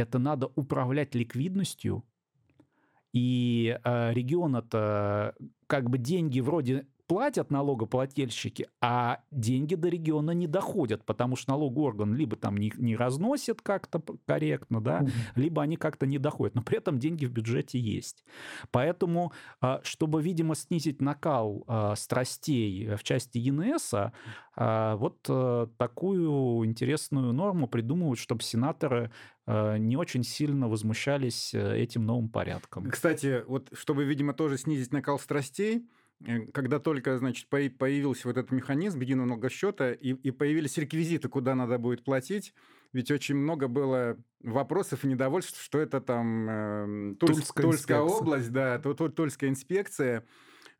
это 0.00 0.18
надо 0.18 0.48
управлять 0.56 1.14
ликвидностью, 1.14 2.04
и 3.12 3.78
э, 3.82 4.12
регион 4.12 4.56
это 4.56 5.34
как 5.66 5.90
бы 5.90 5.98
деньги 5.98 6.40
вроде 6.40 6.86
платят 7.10 7.50
налогоплательщики, 7.50 8.68
а 8.80 9.18
деньги 9.32 9.74
до 9.74 9.88
региона 9.88 10.30
не 10.30 10.46
доходят, 10.46 11.04
потому 11.04 11.34
что 11.34 11.50
налоговый 11.50 11.86
орган 11.86 12.14
либо 12.14 12.36
там 12.36 12.56
не, 12.56 12.72
не 12.76 12.94
разносит 12.94 13.62
как-то 13.62 14.00
корректно, 14.26 14.80
да, 14.80 15.00
mm-hmm. 15.00 15.10
либо 15.34 15.60
они 15.60 15.76
как-то 15.76 16.06
не 16.06 16.18
доходят, 16.18 16.54
но 16.54 16.62
при 16.62 16.78
этом 16.78 17.00
деньги 17.00 17.26
в 17.26 17.32
бюджете 17.32 17.80
есть. 17.80 18.24
Поэтому, 18.70 19.32
а, 19.60 19.80
чтобы, 19.82 20.22
видимо, 20.22 20.54
снизить 20.54 21.02
накал 21.02 21.64
а, 21.66 21.96
страстей 21.96 22.94
в 22.94 23.02
части 23.02 23.38
ЕНС, 23.38 23.92
а, 24.54 24.94
вот 24.96 25.18
э, 25.28 25.66
такую 25.78 26.64
интересную 26.66 27.32
норму 27.32 27.66
придумывают, 27.66 28.20
чтобы 28.20 28.42
сенаторы 28.42 29.10
не 29.46 29.96
очень 29.96 30.22
сильно 30.22 30.68
возмущались 30.68 31.54
э, 31.54 31.76
этим 31.78 32.04
новым 32.04 32.28
порядком. 32.28 32.88
Кстати, 32.88 33.42
вот 33.48 33.68
чтобы, 33.72 34.04
видимо, 34.04 34.32
тоже 34.32 34.58
снизить 34.58 34.92
накал 34.92 35.18
страстей, 35.18 35.78
Э, 35.78 35.99
когда 36.52 36.78
только, 36.78 37.16
значит, 37.18 37.48
появился 37.48 38.28
вот 38.28 38.36
этот 38.36 38.50
механизм 38.52 39.00
единого 39.00 39.26
налогосчета 39.26 39.92
и, 39.92 40.10
и 40.10 40.30
появились 40.30 40.76
реквизиты, 40.76 41.28
куда 41.28 41.54
надо 41.54 41.78
будет 41.78 42.04
платить, 42.04 42.52
ведь 42.92 43.10
очень 43.10 43.36
много 43.36 43.68
было 43.68 44.18
вопросов 44.42 45.04
и 45.04 45.08
недовольств, 45.08 45.62
что 45.62 45.78
это 45.78 46.00
там 46.00 46.48
э, 46.50 47.14
Тульская, 47.20 47.64
Тульская 47.64 48.00
область, 48.00 48.52
да, 48.52 48.78
Тульская 48.78 49.48
инспекция, 49.48 50.26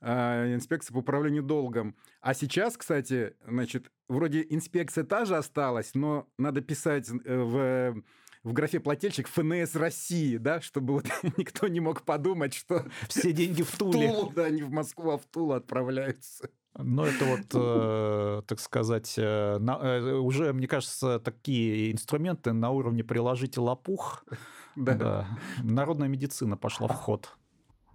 э, 0.01 0.55
инспекция 0.55 0.95
по 0.95 0.99
управлению 0.99 1.43
долгом. 1.43 1.97
А 2.21 2.35
сейчас, 2.35 2.77
кстати, 2.77 3.35
значит, 3.47 3.91
вроде 4.09 4.45
инспекция 4.49 5.05
та 5.05 5.25
же 5.25 5.37
осталась, 5.37 5.93
но 5.95 6.29
надо 6.37 6.61
писать 6.61 7.09
э, 7.09 7.39
в 7.39 8.03
в 8.43 8.53
графе 8.53 8.81
плательщик 8.81 9.29
ФНС 9.29 9.75
России, 9.77 10.37
да, 10.37 10.61
чтобы 10.61 10.95
вот 10.95 11.07
никто 11.37 11.69
не 11.69 11.81
мог 11.81 12.03
подумать, 12.03 12.55
что 12.55 12.87
все 13.09 13.33
деньги 13.33 13.63
в 13.63 13.71
Туле. 13.79 14.09
В 14.09 14.13
Тулу, 14.13 14.33
да, 14.35 14.51
не 14.51 14.63
в 14.63 14.71
Москву, 14.71 15.11
а 15.11 15.19
в 15.19 15.27
Тулу 15.27 15.53
отправляются. 15.53 16.49
Ну, 16.79 17.05
это 17.05 17.25
вот, 17.25 17.41
э, 17.53 18.43
так 18.47 18.61
сказать, 18.61 19.15
э, 19.19 19.59
на, 19.59 19.73
э, 19.83 20.15
уже, 20.15 20.53
мне 20.53 20.69
кажется, 20.69 21.19
такие 21.19 21.91
инструменты 21.91 22.53
на 22.53 22.71
уровне 22.71 23.05
«приложите 23.05 23.61
лопух». 23.61 24.25
Да. 24.77 24.95
да. 24.95 25.27
Народная 25.65 26.07
медицина 26.07 26.57
пошла 26.57 26.87
в 26.87 26.95
ход. 26.95 27.37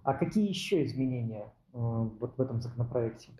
А 0.02 0.12
какие 0.12 0.46
еще 0.46 0.84
изменения 0.84 1.54
э, 1.72 1.78
вот 1.78 2.36
в 2.36 2.40
этом 2.40 2.60
законопроекте? 2.60 3.32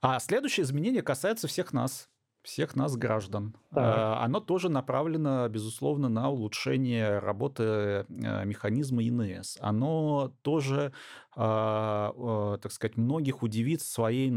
А 0.00 0.20
следующее 0.20 0.62
изменение 0.62 1.02
касается 1.02 1.48
всех 1.48 1.72
нас 1.72 2.08
всех 2.44 2.76
нас, 2.76 2.96
граждан. 2.96 3.54
Да. 3.70 4.22
Оно 4.22 4.38
тоже 4.38 4.68
направлено, 4.68 5.48
безусловно, 5.48 6.08
на 6.08 6.30
улучшение 6.30 7.18
работы 7.18 7.62
э, 7.62 8.04
механизма 8.44 9.02
ИНС. 9.02 9.56
Оно 9.60 10.32
тоже, 10.42 10.92
а, 11.34 12.58
так 12.58 12.70
сказать, 12.70 12.96
многих 12.96 13.42
удивит 13.42 13.80
своей 13.80 14.30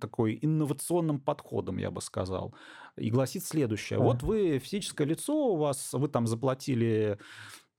такой 0.00 0.38
инновационным 0.42 1.18
подходом, 1.18 1.78
я 1.78 1.90
бы 1.90 2.02
сказал. 2.02 2.54
И 2.96 3.10
гласит 3.10 3.44
следующее. 3.44 3.98
Да. 3.98 4.04
Вот 4.04 4.22
вы 4.22 4.58
физическое 4.58 5.06
лицо, 5.06 5.34
у 5.34 5.56
вас, 5.56 5.94
вы 5.94 6.08
там 6.08 6.26
заплатили 6.26 7.18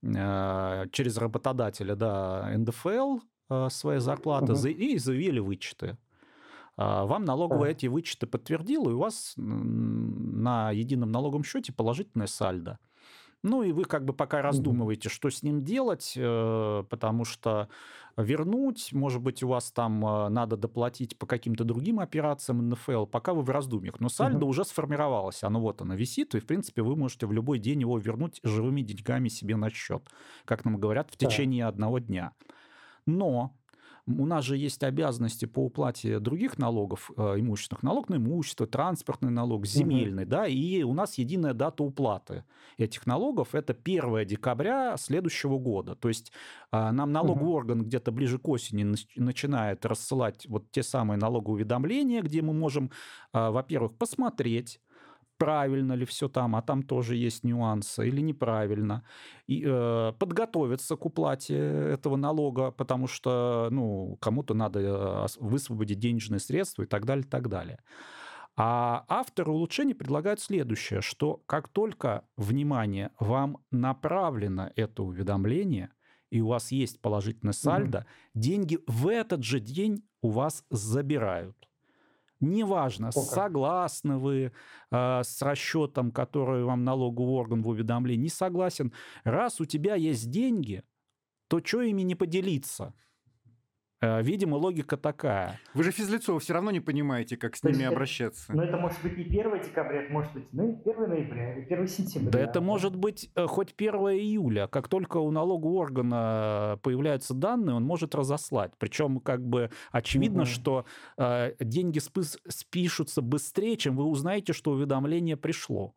э, 0.02 0.84
через 0.90 1.16
работодателя, 1.16 1.94
да, 1.94 2.50
НДФЛ 2.56 3.18
э, 3.50 3.68
своей 3.70 4.00
зарплаты 4.00 4.52
угу. 4.52 4.66
и 4.66 4.98
заявили 4.98 5.38
вычеты. 5.38 5.96
А, 6.78 7.04
вам 7.06 7.24
налоговая 7.24 7.72
эти 7.72 7.86
вычеты 7.86 8.28
подтвердила, 8.28 8.90
и 8.90 8.92
у 8.92 8.98
вас 8.98 9.34
на 9.36 10.70
едином 10.70 11.10
налоговом 11.10 11.42
счете 11.42 11.72
положительное 11.72 12.28
сальдо. 12.28 12.78
Ну 13.42 13.62
и 13.62 13.72
вы 13.72 13.84
как 13.84 14.04
бы 14.04 14.12
пока 14.12 14.42
раздумываете, 14.42 15.08
что 15.08 15.30
с 15.30 15.42
ним 15.42 15.62
делать, 15.62 16.14
э, 16.16 16.84
потому 16.88 17.24
что 17.24 17.68
вернуть, 18.16 18.92
может 18.92 19.22
быть, 19.22 19.44
у 19.44 19.48
вас 19.48 19.70
там 19.70 20.04
э, 20.04 20.28
надо 20.28 20.56
доплатить 20.56 21.16
по 21.16 21.26
каким-то 21.26 21.62
другим 21.62 22.00
операциям 22.00 22.68
НФЛ, 22.68 23.06
пока 23.06 23.34
вы 23.34 23.42
в 23.42 23.50
раздумьях. 23.50 24.00
Но 24.00 24.08
сальдо 24.08 24.38
угу. 24.38 24.48
уже 24.48 24.64
сформировалось, 24.64 25.44
оно 25.44 25.60
вот 25.60 25.82
оно 25.82 25.94
висит, 25.94 26.34
и, 26.34 26.40
в 26.40 26.46
принципе, 26.46 26.82
вы 26.82 26.96
можете 26.96 27.26
в 27.26 27.32
любой 27.32 27.60
день 27.60 27.80
его 27.80 27.96
вернуть 27.98 28.40
живыми 28.42 28.82
деньгами 28.82 29.28
себе 29.28 29.54
на 29.54 29.70
счет, 29.70 30.02
как 30.44 30.64
нам 30.64 30.78
говорят, 30.78 31.10
в 31.12 31.16
течение 31.16 31.64
да. 31.64 31.68
одного 31.68 32.00
дня. 32.00 32.32
Но 33.06 33.54
у 34.08 34.26
нас 34.26 34.44
же 34.44 34.56
есть 34.56 34.82
обязанности 34.82 35.44
по 35.44 35.66
уплате 35.66 36.18
других 36.18 36.58
налогов, 36.58 37.10
э, 37.16 37.40
имущественных, 37.40 37.82
налог 37.82 38.08
на 38.08 38.16
имущество, 38.16 38.66
транспортный 38.66 39.30
налог, 39.30 39.66
земельный, 39.66 40.22
угу. 40.22 40.30
да, 40.30 40.46
и 40.46 40.82
у 40.82 40.94
нас 40.94 41.18
единая 41.18 41.52
дата 41.52 41.82
уплаты 41.82 42.44
этих 42.78 43.06
налогов– 43.06 43.48
это 43.54 43.74
1 43.74 44.26
декабря 44.26 44.96
следующего 44.96 45.58
года. 45.58 45.94
То 45.94 46.08
есть 46.08 46.32
э, 46.72 46.90
нам 46.90 47.12
налоговый 47.12 47.48
угу. 47.48 47.54
орган 47.54 47.84
где-то 47.84 48.10
ближе 48.10 48.38
к 48.38 48.48
осени 48.48 48.94
начинает 49.16 49.84
рассылать 49.84 50.46
вот 50.48 50.70
те 50.70 50.82
самые 50.82 51.18
налоговые 51.18 51.56
уведомления, 51.56 52.22
где 52.22 52.40
мы 52.40 52.52
можем, 52.52 52.90
э, 53.32 53.50
во-первых, 53.50 53.96
посмотреть, 53.96 54.80
правильно 55.38 55.94
ли 55.94 56.04
все 56.04 56.28
там, 56.28 56.56
а 56.56 56.62
там 56.62 56.82
тоже 56.82 57.16
есть 57.16 57.44
нюансы, 57.44 58.06
или 58.06 58.20
неправильно, 58.20 59.04
и 59.46 59.64
э, 59.64 60.12
подготовиться 60.18 60.96
к 60.96 61.06
уплате 61.06 61.56
этого 61.56 62.16
налога, 62.16 62.70
потому 62.70 63.06
что 63.06 63.68
ну, 63.70 64.18
кому-то 64.20 64.54
надо 64.54 64.80
э, 64.80 65.26
высвободить 65.38 66.00
денежные 66.00 66.40
средства 66.40 66.82
и 66.82 66.86
так 66.86 67.06
далее, 67.06 67.24
и 67.24 67.28
так 67.28 67.48
далее. 67.48 67.78
А 68.56 69.04
автор 69.08 69.48
улучшений 69.50 69.94
предлагает 69.94 70.40
следующее, 70.40 71.00
что 71.00 71.40
как 71.46 71.68
только, 71.68 72.24
внимание, 72.36 73.12
вам 73.20 73.58
направлено 73.70 74.72
это 74.74 75.04
уведомление, 75.04 75.90
и 76.30 76.40
у 76.40 76.48
вас 76.48 76.72
есть 76.72 77.00
положительный 77.00 77.54
сальдо, 77.54 77.98
угу. 77.98 78.06
деньги 78.34 78.78
в 78.88 79.06
этот 79.06 79.44
же 79.44 79.60
день 79.60 80.02
у 80.22 80.30
вас 80.30 80.64
забирают. 80.70 81.67
Неважно, 82.40 83.10
Сколько? 83.10 83.30
согласны 83.30 84.18
вы 84.18 84.52
э, 84.90 85.20
с 85.22 85.42
расчетом, 85.42 86.12
который 86.12 86.64
вам 86.64 86.84
налоговый 86.84 87.34
орган 87.34 87.62
в 87.62 87.68
уведомлении, 87.68 88.24
не 88.24 88.28
согласен. 88.28 88.92
Раз 89.24 89.60
у 89.60 89.64
тебя 89.64 89.96
есть 89.96 90.30
деньги, 90.30 90.84
то 91.48 91.60
что 91.64 91.82
ими 91.82 92.02
не 92.02 92.14
поделиться? 92.14 92.94
Э, 94.00 94.22
видимо, 94.22 94.56
логика 94.56 94.96
такая. 94.96 95.58
Вы 95.74 95.82
же 95.82 95.90
физлицо, 95.90 96.38
все 96.38 96.52
равно 96.54 96.70
не 96.70 96.80
понимаете, 96.80 97.36
как 97.36 97.56
с 97.56 97.60
То 97.60 97.70
ними 97.70 97.84
обращаться. 97.84 98.52
Но 98.52 98.62
это 98.62 98.76
может 98.76 99.02
быть 99.02 99.16
не 99.16 99.24
1 99.24 99.62
декабря, 99.62 100.02
это 100.02 100.12
может 100.12 100.32
быть 100.32 100.44
ну, 100.52 100.80
1 100.84 101.08
ноября, 101.08 101.54
1 101.68 101.86
сентября. 101.88 102.30
Да 102.30 102.38
это 102.38 102.60
может 102.60 102.94
быть 102.94 103.30
э, 103.34 103.46
хоть 103.46 103.74
1 103.76 103.94
июля. 103.94 104.68
Как 104.68 104.88
только 104.88 105.16
у 105.16 105.30
налогового 105.30 105.78
органа 105.78 106.78
появляются 106.82 107.34
данные, 107.34 107.74
он 107.74 107.84
может 107.84 108.14
разослать. 108.14 108.72
Причем 108.78 109.18
как 109.18 109.44
бы 109.44 109.70
очевидно, 109.90 110.42
угу. 110.42 110.48
что 110.48 110.84
э, 111.16 111.54
деньги 111.58 111.98
спишутся 111.98 113.20
быстрее, 113.20 113.76
чем 113.76 113.96
вы 113.96 114.04
узнаете, 114.04 114.52
что 114.52 114.70
уведомление 114.72 115.36
пришло 115.36 115.94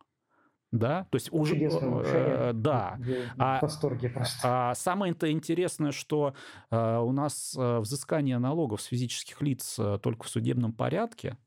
да, 0.71 1.05
то 1.09 1.17
есть 1.17 1.31
уже, 1.31 1.55
э, 1.55 2.51
да, 2.53 2.97
а, 3.37 3.59
в 3.59 3.63
восторге 3.63 4.09
просто. 4.09 4.39
А 4.43 4.75
самое 4.75 5.13
-то 5.13 5.29
интересное, 5.29 5.91
что 5.91 6.33
э, 6.69 6.97
у 6.97 7.11
нас 7.11 7.55
э, 7.57 7.79
взыскание 7.79 8.37
налогов 8.37 8.81
с 8.81 8.85
физических 8.85 9.41
лиц 9.41 9.77
э, 9.77 9.99
только 10.01 10.23
в 10.23 10.29
судебном 10.29 10.71
порядке, 10.71 11.37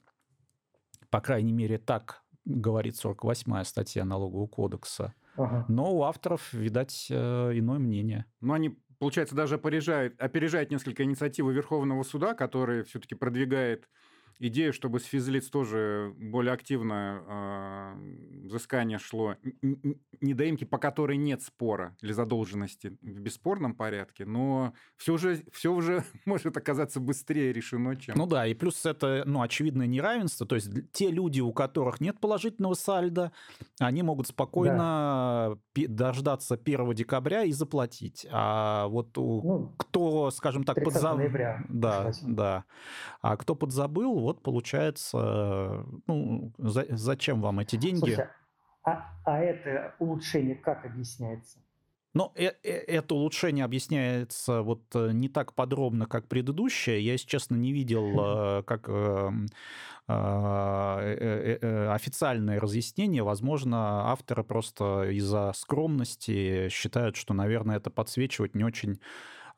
по 1.11 1.21
крайней 1.21 1.52
мере 1.52 1.78
так 1.78 2.23
говорит 2.45 3.02
48-я 3.02 3.64
статья 3.64 4.04
налогового 4.04 4.47
кодекса, 4.47 5.14
ага. 5.37 5.64
но 5.69 5.95
у 5.95 6.02
авторов, 6.02 6.52
видать, 6.52 7.07
э, 7.11 7.50
иное 7.54 7.78
мнение. 7.78 8.26
Ну, 8.43 8.52
они 8.52 8.76
получается, 8.99 9.35
даже 9.35 9.54
опережает, 9.54 10.21
опережает 10.21 10.71
несколько 10.71 11.02
инициативы 11.02 11.54
Верховного 11.54 12.02
суда, 12.02 12.35
который 12.35 12.85
все-таки 12.85 13.14
продвигает 13.14 13.88
идея, 14.38 14.73
чтобы 14.73 15.01
с 15.01 15.05
физлиц 15.05 15.49
тоже 15.49 16.14
более 16.18 16.53
активно 16.53 17.23
э, 17.27 18.47
взыскание 18.47 18.99
шло 18.99 19.37
недоимки, 20.20 20.64
по 20.64 20.79
которой 20.79 21.16
нет 21.16 21.42
спора 21.42 21.97
или 22.01 22.12
задолженности 22.12 22.97
в 23.01 23.20
бесспорном 23.20 23.75
порядке, 23.75 24.25
но 24.25 24.75
все 24.97 25.14
уже, 25.14 25.44
все 25.53 25.73
уже 25.73 26.05
может 26.25 26.57
оказаться 26.57 27.01
быстрее 27.01 27.53
решено, 27.53 27.97
чем... 27.97 28.16
Ну 28.16 28.27
да, 28.27 28.47
и 28.47 28.55
плюс 28.55 28.85
это 28.87 29.23
ну, 29.27 29.42
очевидное 29.42 29.87
неравенство, 29.87 30.47
то 30.47 30.55
есть 30.55 30.70
те 30.92 31.11
люди, 31.11 31.40
у 31.40 31.53
которых 31.53 32.01
нет 32.01 32.20
положительного 32.20 32.75
сальда, 32.75 33.33
они 33.79 34.03
могут 34.03 34.29
спокойно 34.29 35.59
да. 35.75 35.83
дождаться 35.88 36.55
1 36.55 36.94
декабря 36.94 37.44
и 37.44 37.53
заплатить. 37.53 38.27
А 38.31 38.87
вот 38.88 39.16
у, 39.18 39.42
ну, 39.42 39.75
кто, 39.77 40.31
скажем 40.31 40.64
так, 40.64 40.83
подзабыл... 40.83 41.29
Да, 41.68 42.12
да. 42.23 42.64
А 43.20 43.37
кто 43.37 43.55
подзабыл, 43.55 44.18
вот 44.25 44.43
получается, 44.43 45.87
ну, 46.07 46.53
за, 46.59 46.85
зачем 46.91 47.41
вам 47.41 47.61
эти 47.61 47.77
деньги? 47.77 48.01
Слушай, 48.01 48.29
а, 48.85 49.15
а 49.25 49.39
это 49.39 49.95
улучшение 49.99 50.57
как 50.57 50.85
объясняется? 50.85 51.59
Но 52.15 52.33
э, 52.37 52.53
э, 52.63 52.71
это 52.71 53.15
улучшение 53.17 53.65
объясняется 53.65 54.63
вот 54.63 54.85
э, 54.95 55.11
не 55.13 55.29
так 55.29 55.53
подробно, 55.55 56.07
как 56.07 56.29
предыдущее. 56.29 57.05
Я, 57.05 57.13
если 57.13 57.27
честно, 57.27 57.57
не 57.57 57.73
видел 57.73 58.63
как 58.67 58.89
эм, 58.89 59.49
официальное 60.07 62.61
разъяснение. 62.61 63.25
Возможно, 63.25 64.11
авторы 64.11 64.45
просто 64.45 65.11
из-за 65.11 65.53
скромности 65.55 66.69
считают, 66.69 67.17
что, 67.17 67.35
наверное, 67.35 67.79
это 67.79 67.91
подсвечивать 67.91 68.55
не 68.55 68.63
очень 68.65 69.01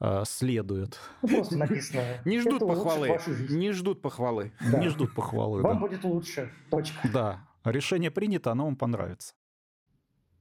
э, 0.00 0.22
следует. 0.24 0.98
Просто 1.20 1.56
написано. 1.56 2.02
Не 2.24 2.40
ждут 2.40 2.60
похвалы. 2.60 3.18
Не 3.50 3.72
ждут 3.72 4.02
похвалы. 4.02 4.52
Не 4.60 4.88
ждут 4.88 5.14
похвалы. 5.14 5.62
Вам 5.62 5.80
будет 5.80 6.04
лучше. 6.04 6.50
Точка. 6.70 7.08
Да. 7.12 7.48
Решение 7.64 8.10
принято, 8.10 8.52
оно 8.52 8.66
вам 8.66 8.76
понравится. 8.76 9.34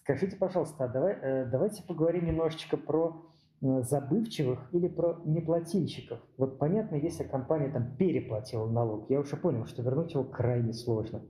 Скажите, 0.02 0.36
пожалуйста, 0.36 0.84
а 0.84 0.88
давай, 0.88 1.14
э, 1.14 1.46
давайте 1.46 1.82
поговорим 1.82 2.26
немножечко 2.26 2.76
про 2.76 3.24
э, 3.62 3.82
забывчивых 3.82 4.68
или 4.72 4.86
про 4.86 5.22
неплательщиков. 5.24 6.20
Вот 6.36 6.58
понятно, 6.58 6.96
если 6.96 7.24
компания 7.24 7.72
там 7.72 7.96
переплатила 7.96 8.68
налог, 8.68 9.08
я 9.08 9.20
уже 9.20 9.36
понял, 9.36 9.64
что 9.64 9.82
вернуть 9.82 10.12
его 10.12 10.24
крайне 10.24 10.74
сложно. 10.74 11.22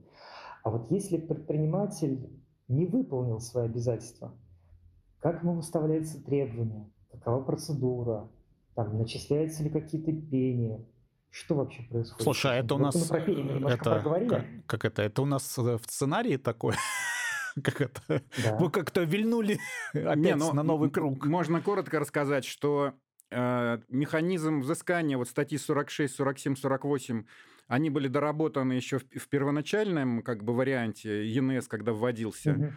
А 0.63 0.71
вот 0.71 0.91
если 0.91 1.17
предприниматель 1.17 2.29
не 2.67 2.85
выполнил 2.85 3.39
свои 3.39 3.65
обязательства, 3.65 4.33
как 5.19 5.41
ему 5.41 5.55
выставляются 5.55 6.21
требования, 6.21 6.91
какова 7.17 7.43
процедура, 7.43 8.29
там, 8.75 8.97
начисляются 8.97 9.63
ли 9.63 9.69
какие-то 9.69 10.11
пения, 10.11 10.85
что 11.35 11.55
вообще 11.55 11.83
происходит? 11.83 12.23
Слушай, 12.23 12.53
а 12.53 12.55
это 12.55 12.75
у 12.75 12.77
нас... 12.77 12.95
Мы 12.95 13.07
про 13.07 13.71
это, 13.71 14.25
как, 14.29 14.45
как 14.65 14.85
это? 14.85 15.01
Это 15.01 15.21
у 15.21 15.25
нас 15.25 15.57
э, 15.57 15.77
в 15.77 15.83
сценарии 15.83 16.37
такое? 16.37 16.77
как 17.63 17.81
это? 17.81 18.23
Да. 18.43 18.57
Вы 18.57 18.69
как-то 18.69 19.03
вильнули 19.03 19.59
опять 19.93 20.17
Не, 20.17 20.35
ну, 20.35 20.53
на 20.53 20.63
новый 20.63 20.89
круг. 20.89 21.25
Можно 21.25 21.61
коротко 21.61 21.99
рассказать, 21.99 22.45
что 22.45 22.93
э, 23.31 23.79
механизм 23.89 24.61
взыскания, 24.61 25.17
вот 25.17 25.27
статьи 25.27 25.57
46, 25.57 26.15
47, 26.15 26.55
48, 26.55 27.25
они 27.67 27.89
были 27.89 28.07
доработаны 28.07 28.73
еще 28.73 28.99
в, 28.99 29.03
в 29.03 29.27
первоначальном 29.27 30.21
как 30.21 30.43
бы 30.43 30.55
варианте 30.55 31.27
ЕНС, 31.27 31.67
когда 31.67 31.91
вводился. 31.91 32.51
Угу. 32.51 32.73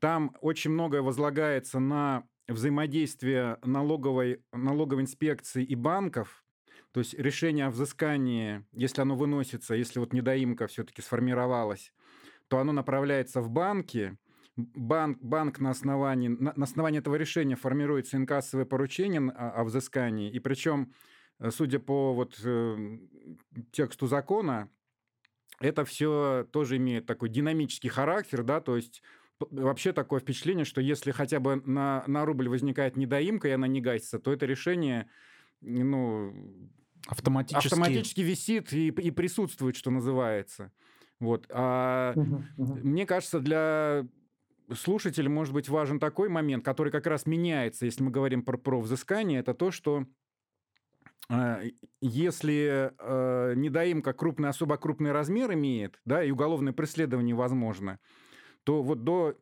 Там 0.00 0.36
очень 0.40 0.72
многое 0.72 1.00
возлагается 1.00 1.78
на 1.78 2.24
взаимодействие 2.48 3.58
налоговой, 3.62 4.42
налоговой 4.52 5.02
инспекции 5.02 5.64
и 5.64 5.74
банков, 5.74 6.44
то 6.92 7.00
есть 7.00 7.14
решение 7.14 7.66
о 7.66 7.70
взыскании, 7.70 8.64
если 8.72 9.00
оно 9.00 9.16
выносится, 9.16 9.74
если 9.74 9.98
вот 9.98 10.12
недоимка 10.12 10.66
все-таки 10.66 11.02
сформировалась, 11.02 11.92
то 12.48 12.58
оно 12.58 12.72
направляется 12.72 13.40
в 13.40 13.50
банки, 13.50 14.16
банк, 14.56 15.18
банк 15.20 15.58
на, 15.58 15.70
основании, 15.70 16.28
на, 16.28 16.52
на 16.54 16.64
основании 16.64 17.00
этого 17.00 17.16
решения 17.16 17.56
формируется 17.56 18.16
инкассовое 18.16 18.64
поручение 18.64 19.20
о, 19.20 19.60
о 19.60 19.64
взыскании, 19.64 20.30
и 20.30 20.38
причем, 20.38 20.92
э, 21.40 21.50
судя 21.50 21.80
по 21.80 22.14
вот, 22.14 22.38
э, 22.44 22.98
тексту 23.72 24.06
закона, 24.06 24.70
это 25.60 25.84
все 25.84 26.46
тоже 26.52 26.76
имеет 26.76 27.06
такой 27.06 27.28
динамический 27.28 27.88
характер, 27.88 28.42
да, 28.42 28.60
то 28.60 28.76
есть 28.76 29.02
вообще 29.40 29.92
такое 29.92 30.20
впечатление, 30.20 30.64
что 30.64 30.80
если 30.80 31.10
хотя 31.10 31.40
бы 31.40 31.56
на, 31.64 32.04
на 32.06 32.24
рубль 32.24 32.48
возникает 32.48 32.96
недоимка, 32.96 33.48
и 33.48 33.52
она 33.52 33.66
не 33.66 33.80
гасится, 33.80 34.18
то 34.18 34.32
это 34.32 34.46
решение, 34.46 35.08
ну, 35.60 36.32
автоматически, 37.06 37.66
автоматически 37.66 38.20
висит 38.20 38.72
и, 38.72 38.88
и 38.88 39.10
присутствует, 39.10 39.76
что 39.76 39.90
называется. 39.90 40.72
Вот. 41.20 41.46
А 41.50 42.12
угу, 42.14 42.44
угу. 42.56 42.74
мне 42.82 43.06
кажется, 43.06 43.40
для 43.40 44.06
слушателя 44.72 45.28
может 45.28 45.54
быть 45.54 45.68
важен 45.68 45.98
такой 45.98 46.28
момент, 46.28 46.64
который 46.64 46.90
как 46.90 47.06
раз 47.06 47.26
меняется, 47.26 47.84
если 47.84 48.02
мы 48.02 48.10
говорим 48.10 48.42
про, 48.42 48.56
про 48.56 48.80
взыскание, 48.80 49.40
это 49.40 49.54
то, 49.54 49.70
что 49.70 50.06
э, 51.28 51.70
если 52.00 52.92
э, 52.98 53.54
недоимка 53.56 54.12
крупный, 54.12 54.48
особо 54.48 54.76
крупный 54.76 55.12
размер 55.12 55.52
имеет, 55.52 56.00
да, 56.04 56.24
и 56.24 56.30
уголовное 56.30 56.72
преследование 56.72 57.34
возможно, 57.34 57.98
то 58.64 58.82
вот 58.82 59.04
до 59.04 59.36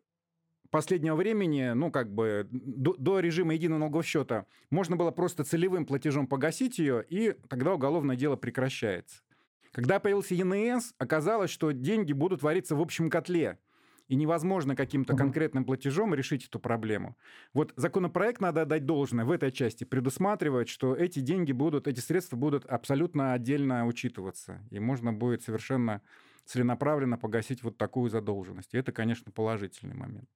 последнего 0.70 1.14
времени, 1.16 1.72
ну, 1.74 1.90
как 1.90 2.12
бы, 2.12 2.48
до, 2.50 2.94
до 2.96 3.20
режима 3.20 3.54
единого 3.54 3.80
налогового 3.80 4.04
счета 4.04 4.46
можно 4.70 4.96
было 4.96 5.10
просто 5.10 5.44
целевым 5.44 5.86
платежом 5.86 6.26
погасить 6.26 6.78
ее, 6.78 7.04
и 7.08 7.36
тогда 7.48 7.74
уголовное 7.74 8.16
дело 8.16 8.36
прекращается. 8.36 9.22
Когда 9.70 10.00
появился 10.00 10.34
ЕНС, 10.34 10.94
оказалось, 10.98 11.50
что 11.50 11.72
деньги 11.72 12.12
будут 12.12 12.42
вариться 12.42 12.76
в 12.76 12.80
общем 12.80 13.08
котле, 13.10 13.58
и 14.08 14.14
невозможно 14.14 14.76
каким-то 14.76 15.16
конкретным 15.16 15.64
платежом 15.64 16.14
решить 16.14 16.46
эту 16.46 16.58
проблему. 16.58 17.16
Вот 17.54 17.72
законопроект, 17.76 18.42
надо 18.42 18.62
отдать 18.62 18.84
должное, 18.84 19.24
в 19.24 19.30
этой 19.30 19.50
части 19.50 19.84
предусматривает, 19.84 20.68
что 20.68 20.94
эти 20.94 21.20
деньги 21.20 21.52
будут, 21.52 21.86
эти 21.86 22.00
средства 22.00 22.36
будут 22.36 22.66
абсолютно 22.66 23.32
отдельно 23.32 23.86
учитываться, 23.86 24.60
и 24.70 24.78
можно 24.80 25.14
будет 25.14 25.42
совершенно 25.42 26.02
целенаправленно 26.44 27.18
погасить 27.18 27.62
вот 27.62 27.78
такую 27.78 28.10
задолженность. 28.10 28.74
И 28.74 28.78
это, 28.78 28.92
конечно, 28.92 29.32
положительный 29.32 29.94
момент. 29.94 30.28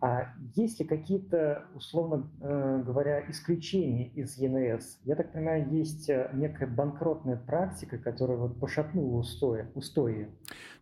А 0.00 0.32
есть 0.54 0.78
ли 0.78 0.86
какие-то, 0.86 1.66
условно 1.74 2.30
э, 2.40 2.82
говоря, 2.86 3.28
исключения 3.30 4.08
из 4.10 4.36
ЕНС? 4.38 5.00
Я 5.02 5.16
так 5.16 5.32
понимаю, 5.32 5.68
есть 5.72 6.08
э, 6.08 6.30
некая 6.34 6.68
банкротная 6.68 7.36
практика, 7.36 7.98
которая 7.98 8.36
вот 8.36 8.60
пошатнула 8.60 9.18
устои, 9.18 9.66
устои 9.74 10.28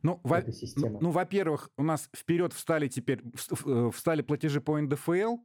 ну, 0.02 0.20
во- 0.22 0.40
этой 0.40 0.52
системы. 0.52 0.90
Ну, 0.90 0.98
ну, 1.00 1.10
во-первых, 1.12 1.70
у 1.78 1.82
нас 1.82 2.10
вперед 2.14 2.52
встали 2.52 2.88
теперь 2.88 3.22
э, 3.64 3.90
встали 3.90 4.20
платежи 4.20 4.60
по 4.60 4.78
НДФЛ, 4.78 5.38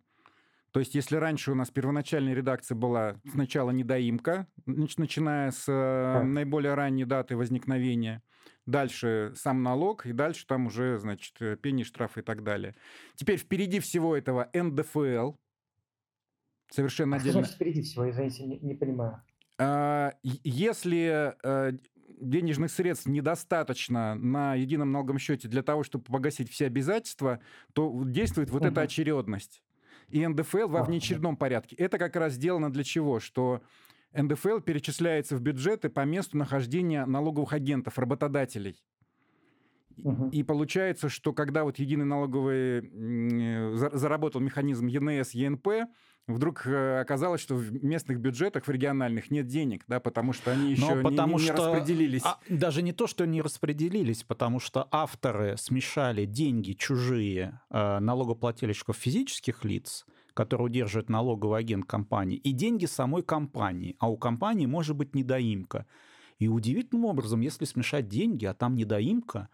то 0.72 0.80
есть, 0.80 0.96
если 0.96 1.18
раньше 1.18 1.52
у 1.52 1.56
нас 1.56 1.70
первоначальная 1.70 2.34
редакция 2.34 2.76
была 2.76 3.20
сначала 3.30 3.72
недоимка, 3.72 4.48
начиная 4.66 5.52
с 5.52 5.66
э, 5.68 6.24
наиболее 6.24 6.76
ранней 6.76 7.04
даты 7.04 7.36
возникновения, 7.36 8.24
дальше 8.66 9.34
сам 9.36 9.64
налог, 9.64 10.06
и 10.06 10.14
дальше 10.14 10.48
там 10.48 10.68
уже, 10.68 10.98
значит, 10.98 11.36
э, 11.42 11.58
пени, 11.58 11.84
штрафы 11.84 12.22
и 12.22 12.24
так 12.24 12.44
далее. 12.44 12.74
Теперь 13.16 13.38
впереди 13.38 13.82
всего 13.82 14.16
этого 14.16 14.50
НДФЛ, 14.54 15.34
совершенно 16.70 17.18
а 17.18 17.20
отдельно. 17.20 17.40
Что 17.40 17.42
значит 17.42 17.56
впереди 17.56 17.82
всего, 17.82 18.10
извините, 18.10 18.46
не, 18.46 18.60
не 18.60 18.76
понимаю. 18.76 19.22
А, 19.60 20.14
если 20.24 21.36
э, 21.44 21.78
денежных 22.22 22.72
средств 22.72 23.08
недостаточно 23.08 24.16
на 24.16 24.56
едином 24.56 24.94
налоговом 24.94 25.20
счете 25.20 25.50
для 25.50 25.64
того, 25.64 25.84
чтобы 25.84 26.06
погасить 26.06 26.50
все 26.50 26.68
обязательства, 26.68 27.42
то 27.74 28.04
действует 28.06 28.52
вот 28.52 28.62
угу. 28.62 28.70
эта 28.72 28.82
очередность 28.82 29.62
и 30.12 30.26
НДФЛ 30.26 30.68
во 30.68 30.84
внеочередном 30.84 31.38
порядке. 31.38 31.76
Это 31.76 31.98
как 31.98 32.16
раз 32.16 32.34
сделано 32.34 32.72
для 32.72 32.84
чего? 32.84 33.20
Что 33.20 33.62
НДФЛ 34.14 34.60
перечисляется 34.60 35.36
в 35.36 35.42
бюджеты 35.42 35.90
по 35.90 36.04
месту 36.06 36.38
нахождения 36.38 37.06
налоговых 37.06 37.54
агентов, 37.54 37.98
работодателей. 37.98 38.82
Угу. 40.04 40.30
И 40.30 40.44
получается, 40.44 41.10
что 41.10 41.34
когда 41.34 41.64
вот 41.64 41.78
единый 41.80 42.06
налоговый 42.06 42.90
э, 42.92 43.76
заработал 43.94 44.42
механизм 44.42 44.88
ЕНС, 44.88 45.32
ЕНП, 45.32 45.68
вдруг 46.28 46.66
э, 46.66 47.00
оказалось, 47.00 47.42
что 47.42 47.56
в 47.56 47.84
местных 47.84 48.20
бюджетах, 48.20 48.66
в 48.66 48.70
региональных 48.70 49.32
нет 49.32 49.48
денег, 49.48 49.84
да, 49.88 50.00
потому 50.00 50.34
что 50.34 50.52
они 50.52 50.72
еще 50.72 50.96
Но 50.96 51.04
потому 51.04 51.38
не, 51.38 51.44
не, 51.44 51.50
не 51.50 51.54
что, 51.54 51.74
распределились. 51.74 52.24
А, 52.26 52.40
даже 52.50 52.82
не 52.82 52.94
то, 52.94 53.08
что 53.08 53.26
не 53.26 53.42
распределились, 53.42 54.24
потому 54.24 54.60
что 54.60 54.88
авторы 54.92 55.58
смешали 55.58 56.26
деньги 56.26 56.74
чужие 56.74 57.60
э, 57.70 58.00
налогоплательщиков 58.00 58.96
физических 58.96 59.64
лиц, 59.66 60.06
которые 60.34 60.68
удерживает 60.68 61.10
налоговый 61.10 61.60
агент 61.60 61.86
компании, 61.86 62.38
и 62.38 62.52
деньги 62.52 62.86
самой 62.86 63.24
компании, 63.24 63.96
а 64.00 64.10
у 64.10 64.18
компании 64.18 64.66
может 64.66 64.96
быть 64.96 65.16
недоимка. 65.16 65.86
И 66.40 66.48
удивительным 66.48 67.06
образом, 67.06 67.42
если 67.42 67.66
смешать 67.66 68.08
деньги, 68.08 68.46
а 68.46 68.54
там 68.54 68.76
недоимка, 68.76 69.50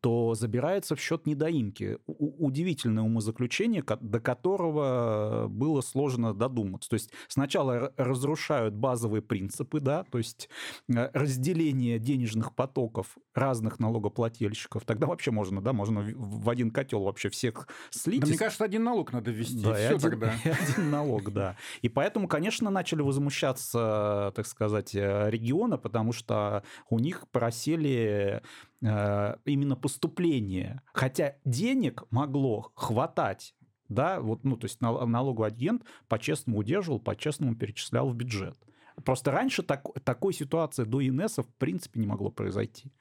то 0.00 0.34
забирается 0.34 0.94
в 0.94 1.00
счет 1.00 1.26
недоимки. 1.26 1.98
Удивительное 2.06 3.02
умозаключение, 3.02 3.84
до 4.00 4.20
которого 4.20 5.46
было 5.48 5.80
сложно 5.80 6.34
додуматься. 6.34 6.90
То 6.90 6.94
есть 6.94 7.10
сначала 7.26 7.92
разрушают 7.96 8.74
базовые 8.74 9.22
принципы, 9.22 9.80
да, 9.80 10.04
то 10.04 10.18
есть 10.18 10.48
э, 10.88 11.10
разделение 11.12 11.98
денежных 11.98 12.54
потоков 12.54 13.16
разных 13.34 13.78
налогоплательщиков. 13.78 14.84
Тогда 14.84 15.06
вообще 15.06 15.30
можно, 15.30 15.60
да, 15.60 15.72
можно 15.72 16.00
в 16.14 16.48
один 16.48 16.70
котел 16.70 17.02
вообще 17.02 17.28
всех 17.28 17.68
слить. 17.90 18.20
Да, 18.20 18.26
мне 18.26 18.38
кажется, 18.38 18.64
один 18.64 18.84
налог 18.84 19.12
надо 19.12 19.30
ввести. 19.30 19.62
Да, 19.62 19.80
и 19.80 19.84
один, 19.84 19.98
тогда. 20.00 20.34
И 20.44 20.48
один 20.48 20.90
налог, 20.90 21.32
да. 21.32 21.56
И 21.82 21.88
поэтому, 21.88 22.28
конечно, 22.28 22.70
начали 22.70 23.02
возмущаться, 23.02 24.32
так 24.34 24.46
сказать, 24.46 24.94
э, 24.94 25.30
регионы, 25.30 25.78
потому 25.78 26.12
что 26.12 26.62
у 26.88 26.98
них 26.98 27.28
просели 27.30 28.42
именно 28.80 29.76
поступление. 29.76 30.82
Хотя 30.92 31.36
денег 31.44 32.04
могло 32.10 32.72
хватать 32.74 33.54
да, 33.88 34.20
вот, 34.20 34.44
ну, 34.44 34.56
то 34.56 34.66
есть 34.66 34.80
налоговый 34.80 35.48
агент 35.48 35.82
по-честному 36.08 36.58
удерживал, 36.58 37.00
по-честному 37.00 37.56
перечислял 37.56 38.08
в 38.08 38.14
бюджет. 38.14 38.56
Просто 39.04 39.30
раньше 39.30 39.62
так, 39.62 39.86
такой 40.04 40.34
ситуации 40.34 40.84
до 40.84 41.06
ИНС 41.06 41.38
в 41.38 41.54
принципе 41.58 42.00
не 42.00 42.06
могло 42.06 42.30
произойти. 42.30 42.92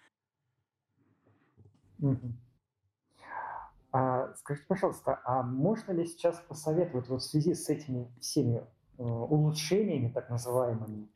А, 3.92 4.34
скажите, 4.36 4.68
пожалуйста, 4.68 5.20
а 5.24 5.42
можно 5.42 5.92
ли 5.92 6.06
сейчас 6.06 6.40
посоветовать 6.48 7.10
вот 7.10 7.22
в 7.22 7.26
связи 7.26 7.54
с 7.54 7.68
этими 7.70 8.08
всеми 8.20 8.58
э, 8.58 9.04
улучшениями, 9.04 10.12
так 10.12 10.30
называемыми, 10.30 11.08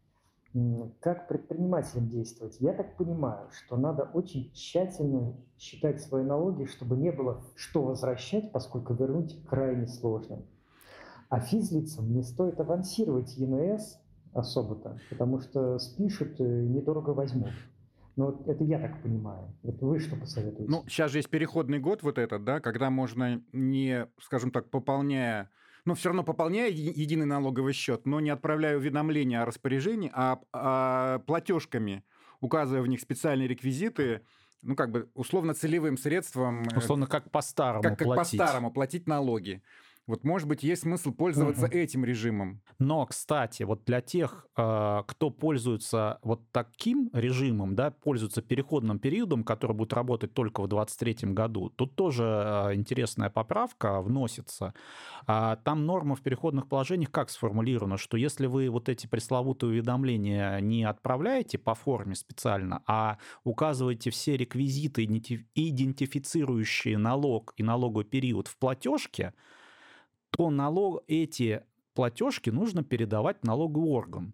как 1.00 1.28
предпринимателям 1.28 2.10
действовать? 2.10 2.58
Я 2.60 2.74
так 2.74 2.98
понимаю, 2.98 3.50
что 3.52 3.78
надо 3.78 4.04
очень 4.04 4.52
тщательно 4.54 5.36
считать 5.58 6.02
свои 6.02 6.24
налоги, 6.24 6.66
чтобы 6.66 6.98
не 6.98 7.12
было 7.12 7.44
что 7.56 7.84
возвращать, 7.84 8.52
поскольку 8.52 8.94
вернуть 8.94 9.44
крайне 9.46 9.88
сложно. 9.88 10.44
А 11.30 11.40
физлицам 11.40 12.12
не 12.14 12.24
стоит 12.24 12.60
авансировать 12.60 13.38
ЕНС 13.38 13.98
особо-то, 14.34 15.00
потому 15.10 15.40
что 15.40 15.80
спишут 15.80 16.40
и 16.40 16.44
недорого 16.44 17.12
возьмут. 17.12 17.52
Ну, 18.18 18.44
это 18.46 18.64
я 18.66 18.80
так 18.80 19.02
понимаю. 19.02 19.54
Вот 19.64 19.82
вы 19.82 20.00
что 20.00 20.18
посоветуете? 20.18 20.70
Ну, 20.70 20.84
сейчас 20.88 21.12
же 21.12 21.20
есть 21.20 21.30
переходный 21.30 21.80
год 21.80 22.04
вот 22.04 22.18
этот, 22.18 22.44
да, 22.44 22.60
когда 22.60 22.90
можно 22.90 23.42
не, 23.54 24.08
скажем 24.20 24.52
так, 24.52 24.70
пополняя 24.70 25.50
но 25.86 25.96
все 25.96 26.10
равно 26.10 26.24
пополняю 26.24 26.74
единый 26.74 27.26
налоговый 27.26 27.74
счет, 27.74 28.06
но 28.06 28.20
не 28.20 28.30
отправляю 28.30 28.80
уведомления 28.80 29.41
о 29.41 29.46
распоряжении, 29.46 30.12
а, 30.13 30.39
а 30.54 31.20
платежками, 31.20 32.04
указывая 32.39 32.82
в 32.82 32.88
них 32.88 33.02
специальные 33.02 33.48
реквизиты, 33.48 34.22
ну, 34.62 34.76
как 34.76 34.91
бы 34.91 35.10
условно 35.15 35.54
целевым 35.54 35.98
средством. 35.98 36.63
Э, 36.63 36.78
условно, 36.78 37.08
как 37.08 37.32
по-старому 37.32 37.82
как, 37.82 37.98
как 37.98 38.08
по-старому 38.08 38.72
платить 38.72 39.08
налоги. 39.08 39.63
Вот, 40.08 40.24
может 40.24 40.48
быть, 40.48 40.64
есть 40.64 40.82
смысл 40.82 41.12
пользоваться 41.14 41.66
угу. 41.66 41.78
этим 41.78 42.04
режимом. 42.04 42.62
Но, 42.80 43.06
кстати, 43.06 43.64
вот 43.64 43.86
для 43.86 44.02
тех, 44.02 44.48
а, 44.56 45.04
кто 45.04 45.30
пользуется 45.30 46.20
вот 46.24 46.42
таким 46.52 47.10
режимом, 47.14 47.76
да, 47.76 47.92
пользуется 47.92 48.42
переходным 48.42 48.98
периодом, 49.00 49.44
который 49.44 49.76
будет 49.76 49.94
работать 49.94 50.34
только 50.34 50.62
в 50.62 50.68
2023 50.68 51.34
году, 51.34 51.70
тут 51.70 51.96
тоже 51.96 52.24
а, 52.26 52.74
интересная 52.74 53.30
поправка 53.30 54.02
вносится. 54.02 54.74
А, 55.28 55.58
там 55.58 55.86
норма 55.86 56.16
в 56.16 56.22
переходных 56.22 56.68
положениях 56.68 57.12
как 57.12 57.30
сформулирована, 57.30 57.98
что 57.98 58.18
если 58.18 58.48
вы 58.48 58.70
вот 58.70 58.90
эти 58.90 59.06
пресловутые 59.06 59.70
уведомления 59.70 60.60
не 60.62 60.84
отправляете 60.84 61.60
по 61.60 61.76
форме 61.76 62.16
специально, 62.16 62.82
а 62.88 63.20
указываете 63.44 64.10
все 64.10 64.36
реквизиты, 64.36 65.06
идентифицирующие 65.06 66.98
налог 66.98 67.54
и 67.58 67.64
налоговый 67.64 68.06
период 68.06 68.48
в 68.48 68.58
платежке, 68.58 69.34
то 70.41 70.49
налог, 70.49 71.04
эти 71.08 71.62
платежки 71.93 72.49
нужно 72.49 72.84
передавать 72.84 73.43
налоговый 73.45 73.91
орган. 73.91 74.34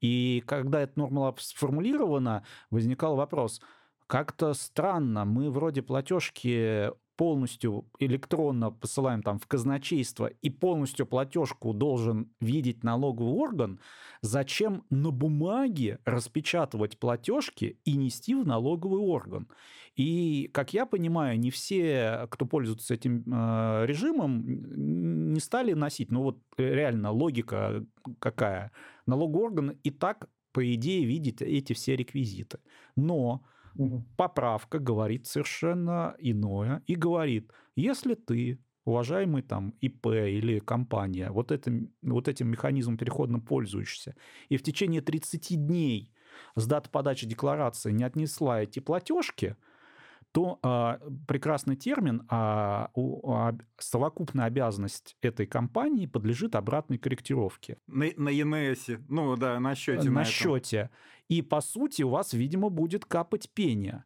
И 0.00 0.44
когда 0.46 0.80
эта 0.80 0.96
норма 0.96 1.34
сформулирована, 1.38 2.44
возникал 2.70 3.16
вопрос, 3.16 3.60
как-то 4.06 4.54
странно, 4.54 5.24
мы 5.24 5.50
вроде 5.50 5.82
платежки 5.82 6.92
полностью 7.20 7.84
электронно 7.98 8.70
посылаем 8.70 9.22
там 9.22 9.38
в 9.38 9.46
казначейство 9.46 10.24
и 10.24 10.48
полностью 10.48 11.04
платежку 11.04 11.74
должен 11.74 12.32
видеть 12.40 12.82
налоговый 12.82 13.34
орган, 13.34 13.78
зачем 14.22 14.84
на 14.88 15.10
бумаге 15.10 15.98
распечатывать 16.06 16.98
платежки 16.98 17.78
и 17.84 17.94
нести 17.94 18.34
в 18.34 18.46
налоговый 18.46 19.00
орган? 19.00 19.48
И, 19.96 20.48
как 20.54 20.72
я 20.72 20.86
понимаю, 20.86 21.38
не 21.38 21.50
все, 21.50 22.26
кто 22.30 22.46
пользуется 22.46 22.94
этим 22.94 23.22
э, 23.26 23.84
режимом, 23.84 25.34
не 25.34 25.40
стали 25.40 25.74
носить. 25.74 26.10
Ну 26.10 26.22
вот 26.22 26.38
э, 26.56 26.74
реально 26.74 27.10
логика 27.10 27.84
какая? 28.18 28.72
Налоговый 29.04 29.44
орган 29.44 29.78
и 29.82 29.90
так, 29.90 30.30
по 30.52 30.74
идее, 30.74 31.04
видит 31.04 31.42
эти 31.42 31.74
все 31.74 31.96
реквизиты. 31.96 32.60
Но 32.96 33.42
Угу. 33.80 34.04
Поправка 34.18 34.78
говорит 34.78 35.26
совершенно 35.26 36.14
иное 36.18 36.82
и 36.86 36.94
говорит, 36.94 37.50
если 37.76 38.14
ты 38.14 38.62
уважаемый 38.84 39.40
там 39.40 39.70
ИП 39.80 40.06
или 40.08 40.58
компания, 40.58 41.30
вот 41.30 41.50
этим, 41.50 41.90
вот 42.02 42.28
этим 42.28 42.48
механизмом 42.48 42.98
переходным 42.98 43.40
пользующийся, 43.40 44.16
и 44.50 44.58
в 44.58 44.62
течение 44.62 45.00
30 45.00 45.66
дней 45.66 46.12
с 46.56 46.66
даты 46.66 46.90
подачи 46.90 47.26
декларации 47.26 47.90
не 47.90 48.04
отнесла 48.04 48.62
эти 48.62 48.80
платежки, 48.80 49.56
то 50.32 50.58
а, 50.62 51.00
прекрасный 51.26 51.76
термин, 51.76 52.22
а, 52.28 52.90
у, 52.94 53.32
а, 53.32 53.56
совокупная 53.78 54.46
обязанность 54.46 55.16
этой 55.22 55.46
компании 55.46 56.06
подлежит 56.06 56.54
обратной 56.54 56.98
корректировке. 56.98 57.78
На, 57.86 58.06
на 58.16 58.28
ЕНС, 58.28 58.90
ну 59.08 59.36
да, 59.36 59.58
на 59.58 59.74
счете. 59.74 60.08
На, 60.08 60.20
на 60.20 60.24
счете. 60.24 60.90
И 61.28 61.42
по 61.42 61.60
сути 61.60 62.02
у 62.02 62.10
вас, 62.10 62.32
видимо, 62.32 62.70
будет 62.70 63.04
капать 63.04 63.50
пение. 63.52 64.04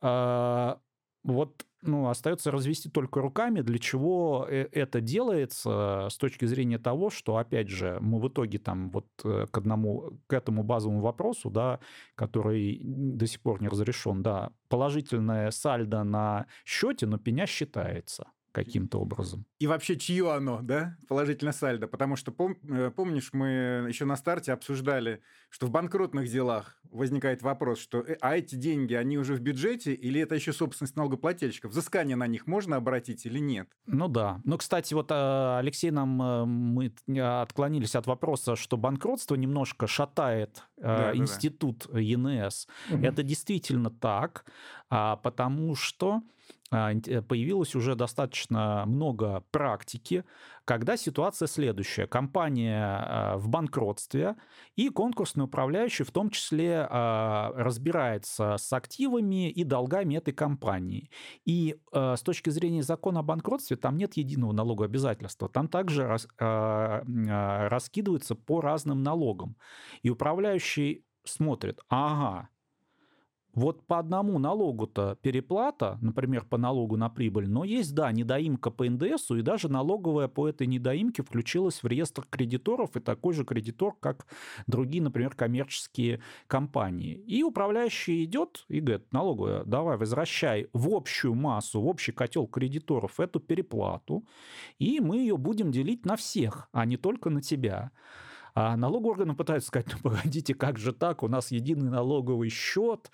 А, 0.00 0.80
вот 1.24 1.66
ну, 1.82 2.08
остается 2.08 2.50
развести 2.50 2.88
только 2.88 3.20
руками, 3.20 3.60
для 3.60 3.78
чего 3.78 4.46
э, 4.48 4.68
это 4.72 5.00
делается 5.00 6.08
с 6.10 6.16
точки 6.16 6.44
зрения 6.44 6.78
того, 6.78 7.10
что, 7.10 7.36
опять 7.36 7.68
же, 7.68 7.98
мы 8.00 8.20
в 8.20 8.28
итоге 8.28 8.58
там 8.58 8.90
вот 8.90 9.06
э, 9.24 9.46
к 9.50 9.58
одному, 9.58 10.18
к 10.26 10.32
этому 10.32 10.64
базовому 10.64 11.00
вопросу, 11.00 11.50
да, 11.50 11.80
который 12.14 12.80
до 12.82 13.26
сих 13.26 13.40
пор 13.40 13.62
не 13.62 13.68
разрешен, 13.68 14.22
да, 14.22 14.50
положительное 14.68 15.50
сальдо 15.50 16.02
на 16.02 16.46
счете, 16.64 17.06
но 17.06 17.18
пеня 17.18 17.46
считается 17.46 18.26
каким-то 18.64 19.00
образом. 19.00 19.44
И 19.58 19.66
вообще, 19.66 19.96
чье 19.96 20.32
оно, 20.32 20.60
да, 20.62 20.96
положительно 21.08 21.52
сальдо? 21.52 21.86
Потому 21.86 22.16
что, 22.16 22.32
пом 22.32 22.56
э, 22.68 22.90
помнишь, 22.94 23.30
мы 23.32 23.86
еще 23.88 24.04
на 24.04 24.16
старте 24.16 24.52
обсуждали, 24.52 25.22
что 25.50 25.66
в 25.66 25.70
банкротных 25.70 26.28
делах 26.28 26.78
возникает 26.90 27.42
вопрос, 27.42 27.78
что 27.78 28.00
э, 28.00 28.16
а 28.20 28.36
эти 28.36 28.54
деньги, 28.54 28.94
они 28.94 29.18
уже 29.18 29.34
в 29.34 29.40
бюджете 29.40 29.94
или 29.94 30.20
это 30.20 30.34
еще 30.34 30.52
собственность 30.52 30.96
налогоплательщиков? 30.96 31.70
Взыскание 31.70 32.16
на 32.16 32.26
них 32.26 32.46
можно 32.46 32.76
обратить 32.76 33.26
или 33.26 33.38
нет? 33.38 33.68
Ну 33.86 34.08
да. 34.08 34.40
Ну, 34.44 34.58
кстати, 34.58 34.94
вот 34.94 35.10
э, 35.10 35.58
Алексей 35.58 35.90
нам, 35.90 36.08
мы 36.08 36.92
отклонились 37.18 37.94
от 37.94 38.06
вопроса, 38.06 38.56
что 38.56 38.76
банкротство 38.76 39.34
немножко 39.34 39.86
шатает 39.86 40.64
да, 40.76 41.14
институт 41.14 41.86
да, 41.86 41.94
да. 41.94 42.00
ЕНС. 42.00 42.68
Угу. 42.90 43.04
Это 43.04 43.22
действительно 43.22 43.90
так, 43.90 44.44
а, 44.90 45.16
потому 45.16 45.74
что 45.74 46.22
появилось 46.70 47.74
уже 47.74 47.94
достаточно 47.94 48.84
много 48.86 49.42
практики, 49.50 50.24
когда 50.64 50.98
ситуация 50.98 51.48
следующая. 51.48 52.06
Компания 52.06 52.84
а, 52.84 53.38
в 53.38 53.48
банкротстве, 53.48 54.36
и 54.76 54.90
конкурсный 54.90 55.44
управляющий 55.44 56.04
в 56.04 56.10
том 56.10 56.28
числе 56.28 56.86
а, 56.90 57.52
разбирается 57.54 58.56
с 58.58 58.70
активами 58.74 59.50
и 59.50 59.64
долгами 59.64 60.16
этой 60.16 60.34
компании. 60.34 61.10
И 61.46 61.76
с 61.92 62.20
точки 62.22 62.50
зрения 62.50 62.82
закона 62.82 63.20
о 63.20 63.22
банкротстве 63.22 63.76
там 63.76 63.96
нет 63.96 64.16
единого 64.18 64.52
налогового 64.52 64.86
обязательства. 64.86 65.48
Там 65.48 65.68
также 65.68 66.18
раскидывается 66.38 68.34
по 68.34 68.60
разным 68.60 69.02
налогам. 69.02 69.56
И 70.02 70.10
управляющий 70.10 71.04
смотрит, 71.24 71.80
ага, 71.88 72.50
вот 73.58 73.86
по 73.86 73.98
одному 73.98 74.38
налогу-то 74.38 75.18
переплата, 75.20 75.98
например, 76.00 76.44
по 76.44 76.56
налогу 76.56 76.96
на 76.96 77.08
прибыль, 77.08 77.48
но 77.48 77.64
есть, 77.64 77.94
да, 77.94 78.10
недоимка 78.12 78.70
по 78.70 78.88
НДСу, 78.88 79.36
и 79.36 79.42
даже 79.42 79.68
налоговая 79.68 80.28
по 80.28 80.48
этой 80.48 80.66
недоимке 80.66 81.22
включилась 81.22 81.82
в 81.82 81.86
реестр 81.86 82.24
кредиторов, 82.30 82.96
и 82.96 83.00
такой 83.00 83.34
же 83.34 83.44
кредитор, 83.44 83.94
как 84.00 84.26
другие, 84.66 85.02
например, 85.02 85.34
коммерческие 85.34 86.20
компании. 86.46 87.14
И 87.26 87.42
управляющий 87.42 88.24
идет 88.24 88.64
и 88.68 88.80
говорит, 88.80 89.12
налоговая, 89.12 89.64
давай, 89.64 89.96
возвращай 89.96 90.68
в 90.72 90.94
общую 90.94 91.34
массу, 91.34 91.80
в 91.80 91.86
общий 91.88 92.12
котел 92.12 92.46
кредиторов 92.46 93.18
эту 93.18 93.40
переплату, 93.40 94.24
и 94.78 95.00
мы 95.00 95.18
ее 95.18 95.36
будем 95.36 95.72
делить 95.72 96.06
на 96.06 96.16
всех, 96.16 96.68
а 96.72 96.84
не 96.84 96.96
только 96.96 97.28
на 97.28 97.42
тебя. 97.42 97.90
А 98.60 98.76
налоговые 98.76 99.12
органы 99.12 99.36
пытаются 99.36 99.68
сказать, 99.68 99.86
ну 99.92 100.10
погодите, 100.10 100.52
как 100.52 100.78
же 100.78 100.92
так, 100.92 101.22
у 101.22 101.28
нас 101.28 101.52
единый 101.52 101.90
налоговый 101.90 102.48
счет, 102.48 103.08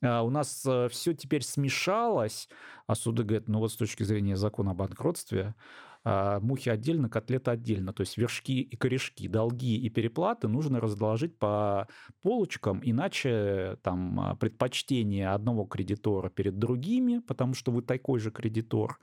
а 0.00 0.22
у 0.22 0.30
нас 0.30 0.64
э, 0.64 0.88
все 0.88 1.14
теперь 1.14 1.42
смешалось. 1.42 2.48
А 2.86 2.94
суды 2.94 3.24
говорят, 3.24 3.48
ну 3.48 3.58
вот 3.58 3.72
с 3.72 3.76
точки 3.76 4.04
зрения 4.04 4.36
закона 4.36 4.70
о 4.70 4.74
банкротстве, 4.74 5.56
а, 6.04 6.38
мухи 6.38 6.68
отдельно, 6.68 7.08
котлеты 7.08 7.50
отдельно. 7.50 7.92
То 7.92 8.02
есть 8.02 8.16
вершки 8.16 8.60
и 8.60 8.76
корешки, 8.76 9.26
долги 9.26 9.76
и 9.76 9.88
переплаты 9.88 10.46
нужно 10.46 10.78
разложить 10.78 11.36
по 11.38 11.88
полочкам, 12.22 12.80
иначе 12.84 13.78
там 13.82 14.20
а, 14.20 14.36
предпочтение 14.36 15.30
одного 15.30 15.64
кредитора 15.64 16.28
перед 16.28 16.56
другими, 16.56 17.18
потому 17.18 17.54
что 17.54 17.72
вы 17.72 17.82
такой 17.82 18.20
же 18.20 18.30
кредитор, 18.30 19.00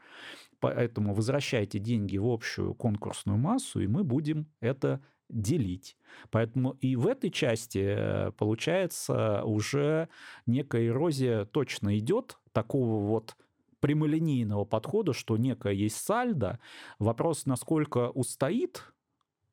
поэтому 0.61 1.13
возвращайте 1.13 1.79
деньги 1.79 2.17
в 2.17 2.27
общую 2.27 2.75
конкурсную 2.75 3.37
массу, 3.37 3.81
и 3.81 3.87
мы 3.87 4.05
будем 4.05 4.47
это 4.61 5.01
делить. 5.31 5.97
Поэтому 6.29 6.71
и 6.81 6.95
в 6.95 7.07
этой 7.07 7.29
части, 7.29 7.79
э, 7.79 8.31
получается, 8.37 9.43
уже 9.43 10.09
некая 10.45 10.87
эрозия 10.87 11.45
точно 11.45 11.97
идет 11.97 12.37
такого 12.51 13.07
вот 13.07 13.35
прямолинейного 13.79 14.63
подхода, 14.63 15.13
что 15.13 15.37
некое 15.37 15.73
есть 15.73 15.97
сальдо. 15.97 16.59
Вопрос, 16.99 17.45
насколько 17.45 18.09
устоит 18.09 18.93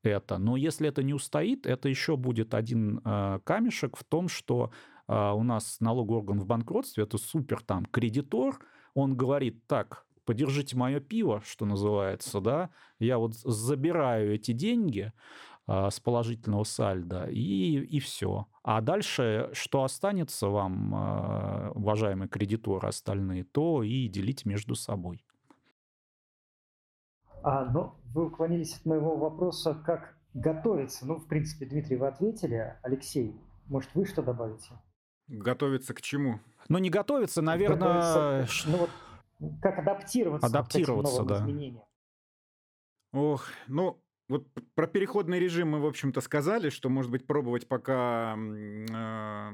это, 0.02 0.38
но 0.38 0.56
если 0.56 0.88
это 0.88 1.02
не 1.02 1.14
устоит, 1.14 1.66
это 1.66 1.88
еще 1.88 2.16
будет 2.16 2.54
один 2.54 3.00
э, 3.04 3.40
камешек 3.44 3.96
в 3.96 4.04
том, 4.04 4.28
что 4.28 4.70
э, 5.08 5.30
у 5.32 5.42
нас 5.42 5.78
налоговый 5.80 6.18
орган 6.18 6.38
в 6.38 6.46
банкротстве, 6.46 7.04
это 7.04 7.18
супер 7.18 7.62
там 7.62 7.84
кредитор, 7.86 8.58
он 8.94 9.16
говорит, 9.16 9.66
так, 9.66 10.06
подержите 10.24 10.76
мое 10.76 11.00
пиво, 11.00 11.42
что 11.44 11.64
называется, 11.64 12.40
да, 12.40 12.70
я 12.98 13.18
вот 13.18 13.34
забираю 13.34 14.34
эти 14.34 14.52
деньги, 14.52 15.12
с 15.68 16.00
положительного 16.00 16.64
сальда, 16.64 17.28
и, 17.28 17.78
и 17.78 18.00
все. 18.00 18.46
А 18.62 18.80
дальше, 18.80 19.50
что 19.52 19.84
останется 19.84 20.48
вам, 20.48 20.94
а, 20.94 21.72
уважаемые 21.74 22.28
кредиторы 22.28 22.88
остальные, 22.88 23.44
то 23.44 23.82
и 23.82 24.08
делите 24.08 24.48
между 24.48 24.74
собой. 24.74 25.24
А, 27.42 27.66
ну, 27.66 27.94
вы 28.14 28.26
уклонились 28.26 28.76
от 28.76 28.86
моего 28.86 29.16
вопроса, 29.16 29.74
как 29.74 30.16
готовиться. 30.34 31.06
Ну, 31.06 31.16
в 31.16 31.26
принципе, 31.26 31.66
Дмитрий, 31.66 31.96
вы 31.96 32.08
ответили. 32.08 32.78
Алексей, 32.82 33.38
может, 33.66 33.94
вы 33.94 34.06
что 34.06 34.22
добавите? 34.22 34.70
Готовиться 35.28 35.94
к 35.94 36.00
чему? 36.00 36.40
Ну, 36.68 36.78
не 36.78 36.90
готовиться, 36.90 37.42
наверное... 37.42 38.00
Готовиться, 38.00 38.68
ну, 38.68 38.76
вот, 38.78 38.90
как 39.60 39.78
адаптироваться, 39.78 40.46
адаптироваться 40.46 41.12
к 41.12 41.16
этим 41.16 41.26
новым 41.26 41.28
да. 41.28 41.36
изменениям? 41.36 41.84
Ох, 43.12 43.44
ну, 43.66 44.02
вот 44.28 44.46
про 44.74 44.86
переходный 44.86 45.38
режим 45.38 45.70
мы, 45.70 45.80
в 45.80 45.86
общем-то, 45.86 46.20
сказали, 46.20 46.70
что, 46.70 46.88
может 46.88 47.10
быть, 47.10 47.26
пробовать 47.26 47.66
пока... 47.66 48.36
Э, 48.36 49.50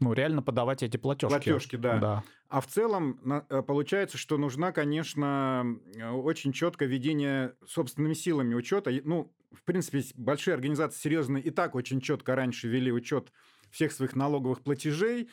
ну, 0.00 0.12
реально 0.12 0.42
подавать 0.42 0.82
эти 0.82 0.96
платежки. 0.96 1.32
Платежки, 1.32 1.76
да. 1.76 1.98
да. 1.98 2.24
А 2.48 2.60
в 2.60 2.66
целом 2.66 3.20
э, 3.48 3.62
получается, 3.62 4.18
что 4.18 4.38
нужна, 4.38 4.72
конечно, 4.72 5.78
очень 6.12 6.52
четкое 6.52 6.88
ведение 6.88 7.54
собственными 7.66 8.14
силами 8.14 8.54
учета. 8.54 8.90
Ну, 9.04 9.32
в 9.52 9.62
принципе, 9.64 10.02
большие 10.14 10.54
организации 10.54 11.00
серьезные 11.00 11.42
и 11.42 11.50
так 11.50 11.74
очень 11.74 12.00
четко 12.00 12.34
раньше 12.34 12.68
вели 12.68 12.92
учет 12.92 13.30
всех 13.70 13.92
своих 13.92 14.16
налоговых 14.16 14.62
платежей. 14.62 15.28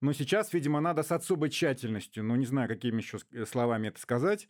Но 0.00 0.12
сейчас, 0.12 0.52
видимо, 0.54 0.80
надо 0.80 1.02
с 1.02 1.12
особой 1.12 1.50
тщательностью, 1.50 2.24
ну, 2.24 2.34
не 2.36 2.46
знаю, 2.46 2.68
какими 2.68 2.98
еще 2.98 3.18
э, 3.32 3.44
словами 3.44 3.88
это 3.88 4.00
сказать, 4.00 4.48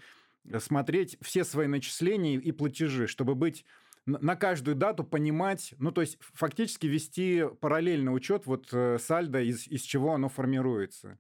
смотреть 0.59 1.17
все 1.21 1.45
свои 1.45 1.67
начисления 1.67 2.39
и 2.39 2.53
платежи, 2.53 3.07
чтобы 3.07 3.35
быть 3.35 3.65
на 4.07 4.37
каждую 4.37 4.77
дату 4.77 5.05
понимать, 5.05 5.75
ну, 5.79 5.93
то 5.93 6.01
есть 6.01 6.19
фактически 6.21 6.87
вести 6.87 7.45
параллельный 7.61 8.15
учет 8.15 8.47
вот 8.47 8.69
э, 8.73 8.99
сальдо, 8.99 9.41
из, 9.41 9.67
из 9.67 9.83
чего 9.83 10.15
оно 10.15 10.29
формируется. 10.29 11.19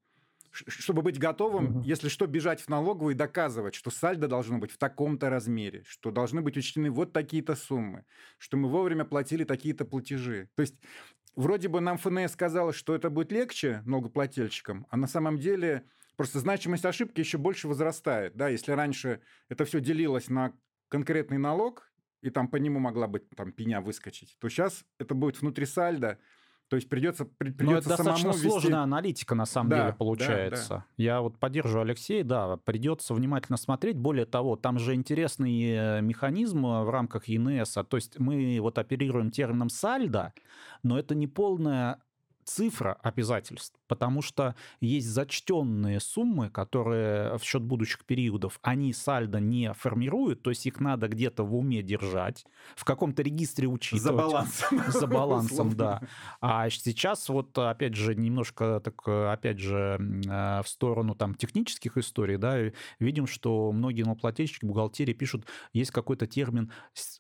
Чтобы 0.53 1.03
быть 1.03 1.19
готовым, 1.19 1.77
угу. 1.77 1.83
если 1.83 2.09
что, 2.09 2.27
бежать 2.27 2.61
в 2.61 2.69
налоговую 2.69 3.15
и 3.15 3.19
доказывать, 3.19 3.77
что 3.77 3.91
сальдо 3.91 4.27
должно 4.27 4.59
быть 4.59 4.73
в 4.73 4.79
таком-то 4.79 5.31
размере, 5.31 5.85
что 5.87 6.11
должны 6.11 6.41
быть 6.41 6.57
учтены 6.57 6.91
вот 6.91 7.13
такие-то 7.13 7.55
суммы, 7.55 8.05
что 8.39 8.57
мы 8.57 8.69
вовремя 8.69 9.05
платили 9.05 9.45
такие-то 9.45 9.85
платежи. 9.85 10.49
То 10.57 10.63
есть 10.63 10.75
вроде 11.37 11.69
бы 11.69 11.81
нам 11.81 11.99
ФНС 11.99 12.33
сказала, 12.33 12.73
что 12.73 12.97
это 12.97 13.11
будет 13.11 13.31
легче 13.31 13.83
налогоплательщикам, 13.87 14.89
а 14.91 14.97
на 14.97 15.07
самом 15.07 15.39
деле 15.39 15.85
Просто 16.21 16.39
значимость 16.39 16.85
ошибки 16.85 17.19
еще 17.19 17.39
больше 17.39 17.67
возрастает. 17.67 18.37
Да? 18.37 18.51
Если 18.51 18.73
раньше 18.73 19.23
это 19.49 19.65
все 19.65 19.81
делилось 19.81 20.29
на 20.29 20.53
конкретный 20.91 21.39
налог, 21.39 21.91
и 22.21 22.29
там 22.29 22.47
по 22.47 22.57
нему 22.57 22.79
могла 22.79 23.07
быть 23.07 23.23
там 23.31 23.53
пеня 23.53 23.81
выскочить, 23.81 24.37
то 24.39 24.51
сейчас 24.51 24.85
это 24.99 25.15
будет 25.15 25.41
внутри 25.41 25.65
сальда, 25.65 26.19
то 26.69 26.77
есть 26.77 26.91
придется, 26.91 27.25
придется 27.25 27.65
Но 27.65 27.79
это 27.79 27.89
достаточно 27.89 28.29
вести... 28.29 28.49
сложная 28.49 28.81
аналитика, 28.81 29.35
на 29.35 29.47
самом 29.47 29.71
да, 29.71 29.81
деле, 29.81 29.93
получается. 29.95 30.69
Да, 30.69 30.77
да. 30.77 30.87
Я 30.99 31.21
вот 31.23 31.39
поддерживаю 31.39 31.85
Алексея, 31.85 32.23
да, 32.23 32.59
придется 32.59 33.15
внимательно 33.15 33.57
смотреть. 33.57 33.97
Более 33.97 34.27
того, 34.27 34.57
там 34.57 34.79
же 34.79 34.95
интересный 34.95 35.73
э, 35.73 36.01
механизм 36.03 36.67
э, 36.67 36.85
в 36.85 36.91
рамках 36.91 37.29
ЕНС. 37.29 37.73
То 37.73 37.97
есть 37.97 38.19
мы 38.19 38.59
вот 38.61 38.77
оперируем 38.77 39.31
термином 39.31 39.71
сальдо, 39.71 40.35
но 40.83 40.99
это 40.99 41.15
не 41.15 41.27
полная 41.27 42.03
цифра 42.45 42.99
обязательств, 43.03 43.79
потому 43.87 44.23
что 44.23 44.55
есть 44.81 45.09
зачтенные 45.09 46.01
суммы, 46.01 46.51
которые 46.51 47.39
в 47.39 47.45
счет 47.45 47.63
будущих 47.63 48.05
периодов, 48.05 48.59
они 48.63 48.93
сальдо 48.93 49.41
не 49.41 49.73
формируют, 49.73 50.43
то 50.43 50.51
есть 50.51 50.67
их 50.67 50.81
надо 50.81 51.09
где-то 51.09 51.45
в 51.45 51.55
уме 51.55 51.83
держать, 51.83 52.45
в 52.77 52.85
каком-то 52.85 53.23
регистре 53.23 53.69
учитывать. 53.69 54.03
За 54.03 54.13
балансом. 54.13 54.83
За 54.89 55.07
балансом, 55.07 55.77
да. 55.77 56.03
А 56.41 56.69
сейчас 56.71 57.29
вот, 57.29 57.57
опять 57.57 57.95
же, 57.95 58.15
немножко 58.15 58.81
так, 58.81 59.07
опять 59.07 59.59
же, 59.59 59.99
э, 60.27 60.63
в 60.63 60.69
сторону 60.69 61.15
там 61.15 61.35
технических 61.35 61.97
историй, 61.97 62.37
да, 62.37 62.59
видим, 62.99 63.27
что 63.27 63.73
многие 63.73 64.03
налогоплательщики 64.03 64.65
бухгалтерии 64.65 65.13
пишут, 65.13 65.47
есть 65.73 65.91
какой-то 65.91 66.27
термин 66.27 66.73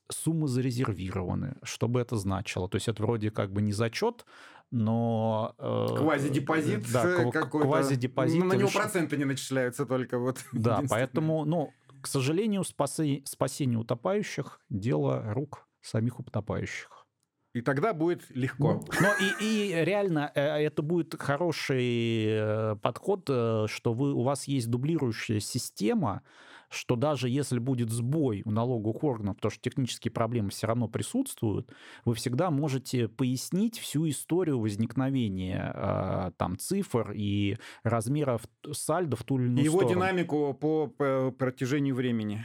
«суммы 0.09 0.49
зарезервированы». 0.49 1.57
Что 1.63 1.89
бы 1.89 2.01
это 2.01 2.17
значило? 2.17 2.69
То 2.69 2.77
есть 2.77 2.89
это 2.89 3.03
вроде 3.03 3.31
как 3.31 3.53
бы 3.53 3.63
не 3.63 3.73
зачет, 3.73 4.25
но... 4.71 5.55
Э, 5.59 5.97
квазидепозит 5.97 6.91
да, 6.93 7.31
какой-то. 7.33 7.67
Квазидепозит. 7.67 8.39
Ну, 8.39 8.47
на 8.47 8.55
него 8.55 8.71
проценты 8.71 9.17
не 9.17 9.25
начисляются 9.25 9.87
только 9.87 10.19
вот. 10.19 10.39
Да, 10.53 10.83
поэтому, 10.89 11.45
ну, 11.45 11.73
к 12.01 12.07
сожалению, 12.07 12.65
спаси, 12.65 13.23
спасение 13.27 13.79
утопающих– 13.79 14.61
дело 14.71 15.33
рук 15.33 15.67
самих 15.81 16.21
утопающих. 16.21 17.07
И 17.53 17.63
тогда 17.63 17.93
будет 17.93 18.31
легко. 18.31 18.75
Ну, 18.75 18.87
но 19.01 19.09
и, 19.21 19.71
и 19.73 19.85
реально 19.85 20.31
э, 20.35 20.41
это 20.41 20.83
будет 20.83 21.21
хороший 21.21 22.27
э, 22.27 22.77
подход, 22.77 23.25
что 23.25 23.93
вы, 23.93 24.15
у 24.15 24.23
вас 24.23 24.45
есть 24.45 24.71
дублирующая 24.71 25.41
система, 25.41 26.23
что 26.71 26.97
даже 26.97 27.29
если 27.29 27.59
будет 27.59 27.91
сбой 27.91 28.43
у 28.45 28.51
налоговых 28.51 29.03
органов, 29.05 29.37
потому 29.37 29.51
что 29.51 29.61
технические 29.61 30.13
проблемы 30.13 30.51
все 30.51 30.67
равно 30.67 30.89
присутствуют, 30.89 31.73
вы 32.05 32.15
всегда 32.15 32.51
можете 32.51 33.09
пояснить 33.09 33.79
всю 33.79 34.09
историю 34.09 34.61
возникновения 34.61 35.73
э, 35.75 36.33
там 36.37 36.57
цифр 36.59 37.13
и 37.15 37.59
размеров 37.83 38.43
сальдо 38.73 39.17
в 39.17 39.25
ту 39.25 39.39
или 39.39 39.47
иную 39.47 39.65
Его 39.65 39.79
сторону. 39.79 39.95
динамику 39.97 40.55
по, 40.55 40.87
по 40.87 41.33
протяжению 41.33 41.95
времени. 41.95 42.45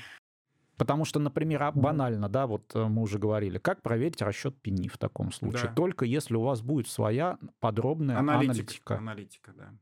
Потому 0.78 1.06
что, 1.06 1.20
например, 1.20 1.64
а, 1.64 1.72
банально, 1.72 2.28
да, 2.28 2.48
вот 2.48 2.76
э, 2.76 2.84
мы 2.84 3.04
уже 3.04 3.18
говорили, 3.18 3.60
как 3.60 3.82
проверить 3.82 4.22
расчет 4.22 4.60
пени 4.62 4.90
в 4.90 4.98
таком 4.98 5.32
случае? 5.32 5.70
Да. 5.70 5.74
Только 5.74 6.04
если 6.04 6.36
у 6.36 6.42
вас 6.42 6.62
будет 6.62 6.90
своя 6.90 7.38
подробная 7.62 8.18
аналитика. 8.18 8.96
Аналитика, 8.96 8.98
аналитика 8.98 9.54
да. 9.54 9.74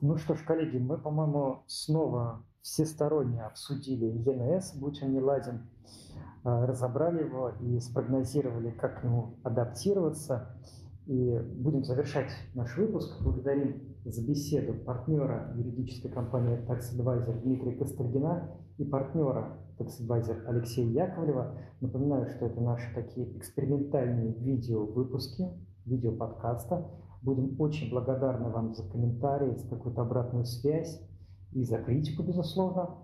Ну 0.00 0.16
что 0.16 0.34
ж, 0.34 0.44
коллеги, 0.44 0.78
мы, 0.78 0.96
по-моему, 0.96 1.64
снова 1.66 2.44
всесторонне 2.62 3.42
обсудили 3.42 4.06
ЕНС, 4.06 4.76
будь 4.76 5.02
он 5.02 5.12
не 5.12 5.20
ладен, 5.20 5.68
а, 6.44 6.66
разобрали 6.66 7.24
его 7.24 7.50
и 7.60 7.80
спрогнозировали, 7.80 8.70
как 8.70 9.00
к 9.00 9.04
нему 9.04 9.38
адаптироваться. 9.42 10.56
И 11.06 11.36
будем 11.38 11.84
завершать 11.84 12.30
наш 12.54 12.76
выпуск. 12.76 13.20
Благодарим 13.22 13.96
за 14.04 14.24
беседу 14.24 14.74
партнера 14.74 15.52
юридической 15.56 16.10
компании 16.10 16.58
Tax 16.68 16.96
Advisor 16.96 17.40
Дмитрия 17.42 17.72
Костальгина 17.72 18.50
и 18.76 18.84
партнера 18.84 19.58
Tax 19.78 20.00
Advisor 20.00 20.46
Алексея 20.46 20.86
Яковлева. 20.86 21.58
Напоминаю, 21.80 22.28
что 22.28 22.46
это 22.46 22.60
наши 22.60 22.94
такие 22.94 23.36
экспериментальные 23.36 24.34
видео-выпуски, 24.34 25.48
видео-подкаста. 25.86 26.88
Будем 27.22 27.60
очень 27.60 27.90
благодарны 27.90 28.50
вам 28.50 28.74
за 28.74 28.88
комментарии, 28.88 29.56
за 29.56 29.68
какую-то 29.68 30.02
обратную 30.02 30.44
связь 30.44 31.00
и 31.52 31.64
за 31.64 31.78
критику, 31.78 32.22
безусловно. 32.22 32.96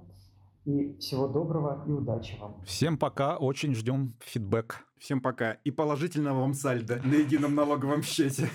И 0.65 0.97
всего 0.99 1.29
доброго 1.29 1.85
и 1.87 1.91
удачи 1.91 2.39
вам. 2.41 2.63
Всем 2.65 2.97
пока, 2.97 3.37
очень 3.37 3.75
ждем 3.75 4.15
фидбэк. 4.21 4.81
Всем 4.99 5.21
пока 5.21 5.53
и 5.53 5.71
положительного 5.71 6.41
вам 6.41 6.55
сальда 6.55 7.01
на 7.05 7.15
едином 7.15 7.55
налоговом 7.55 8.03
счете. 8.03 8.49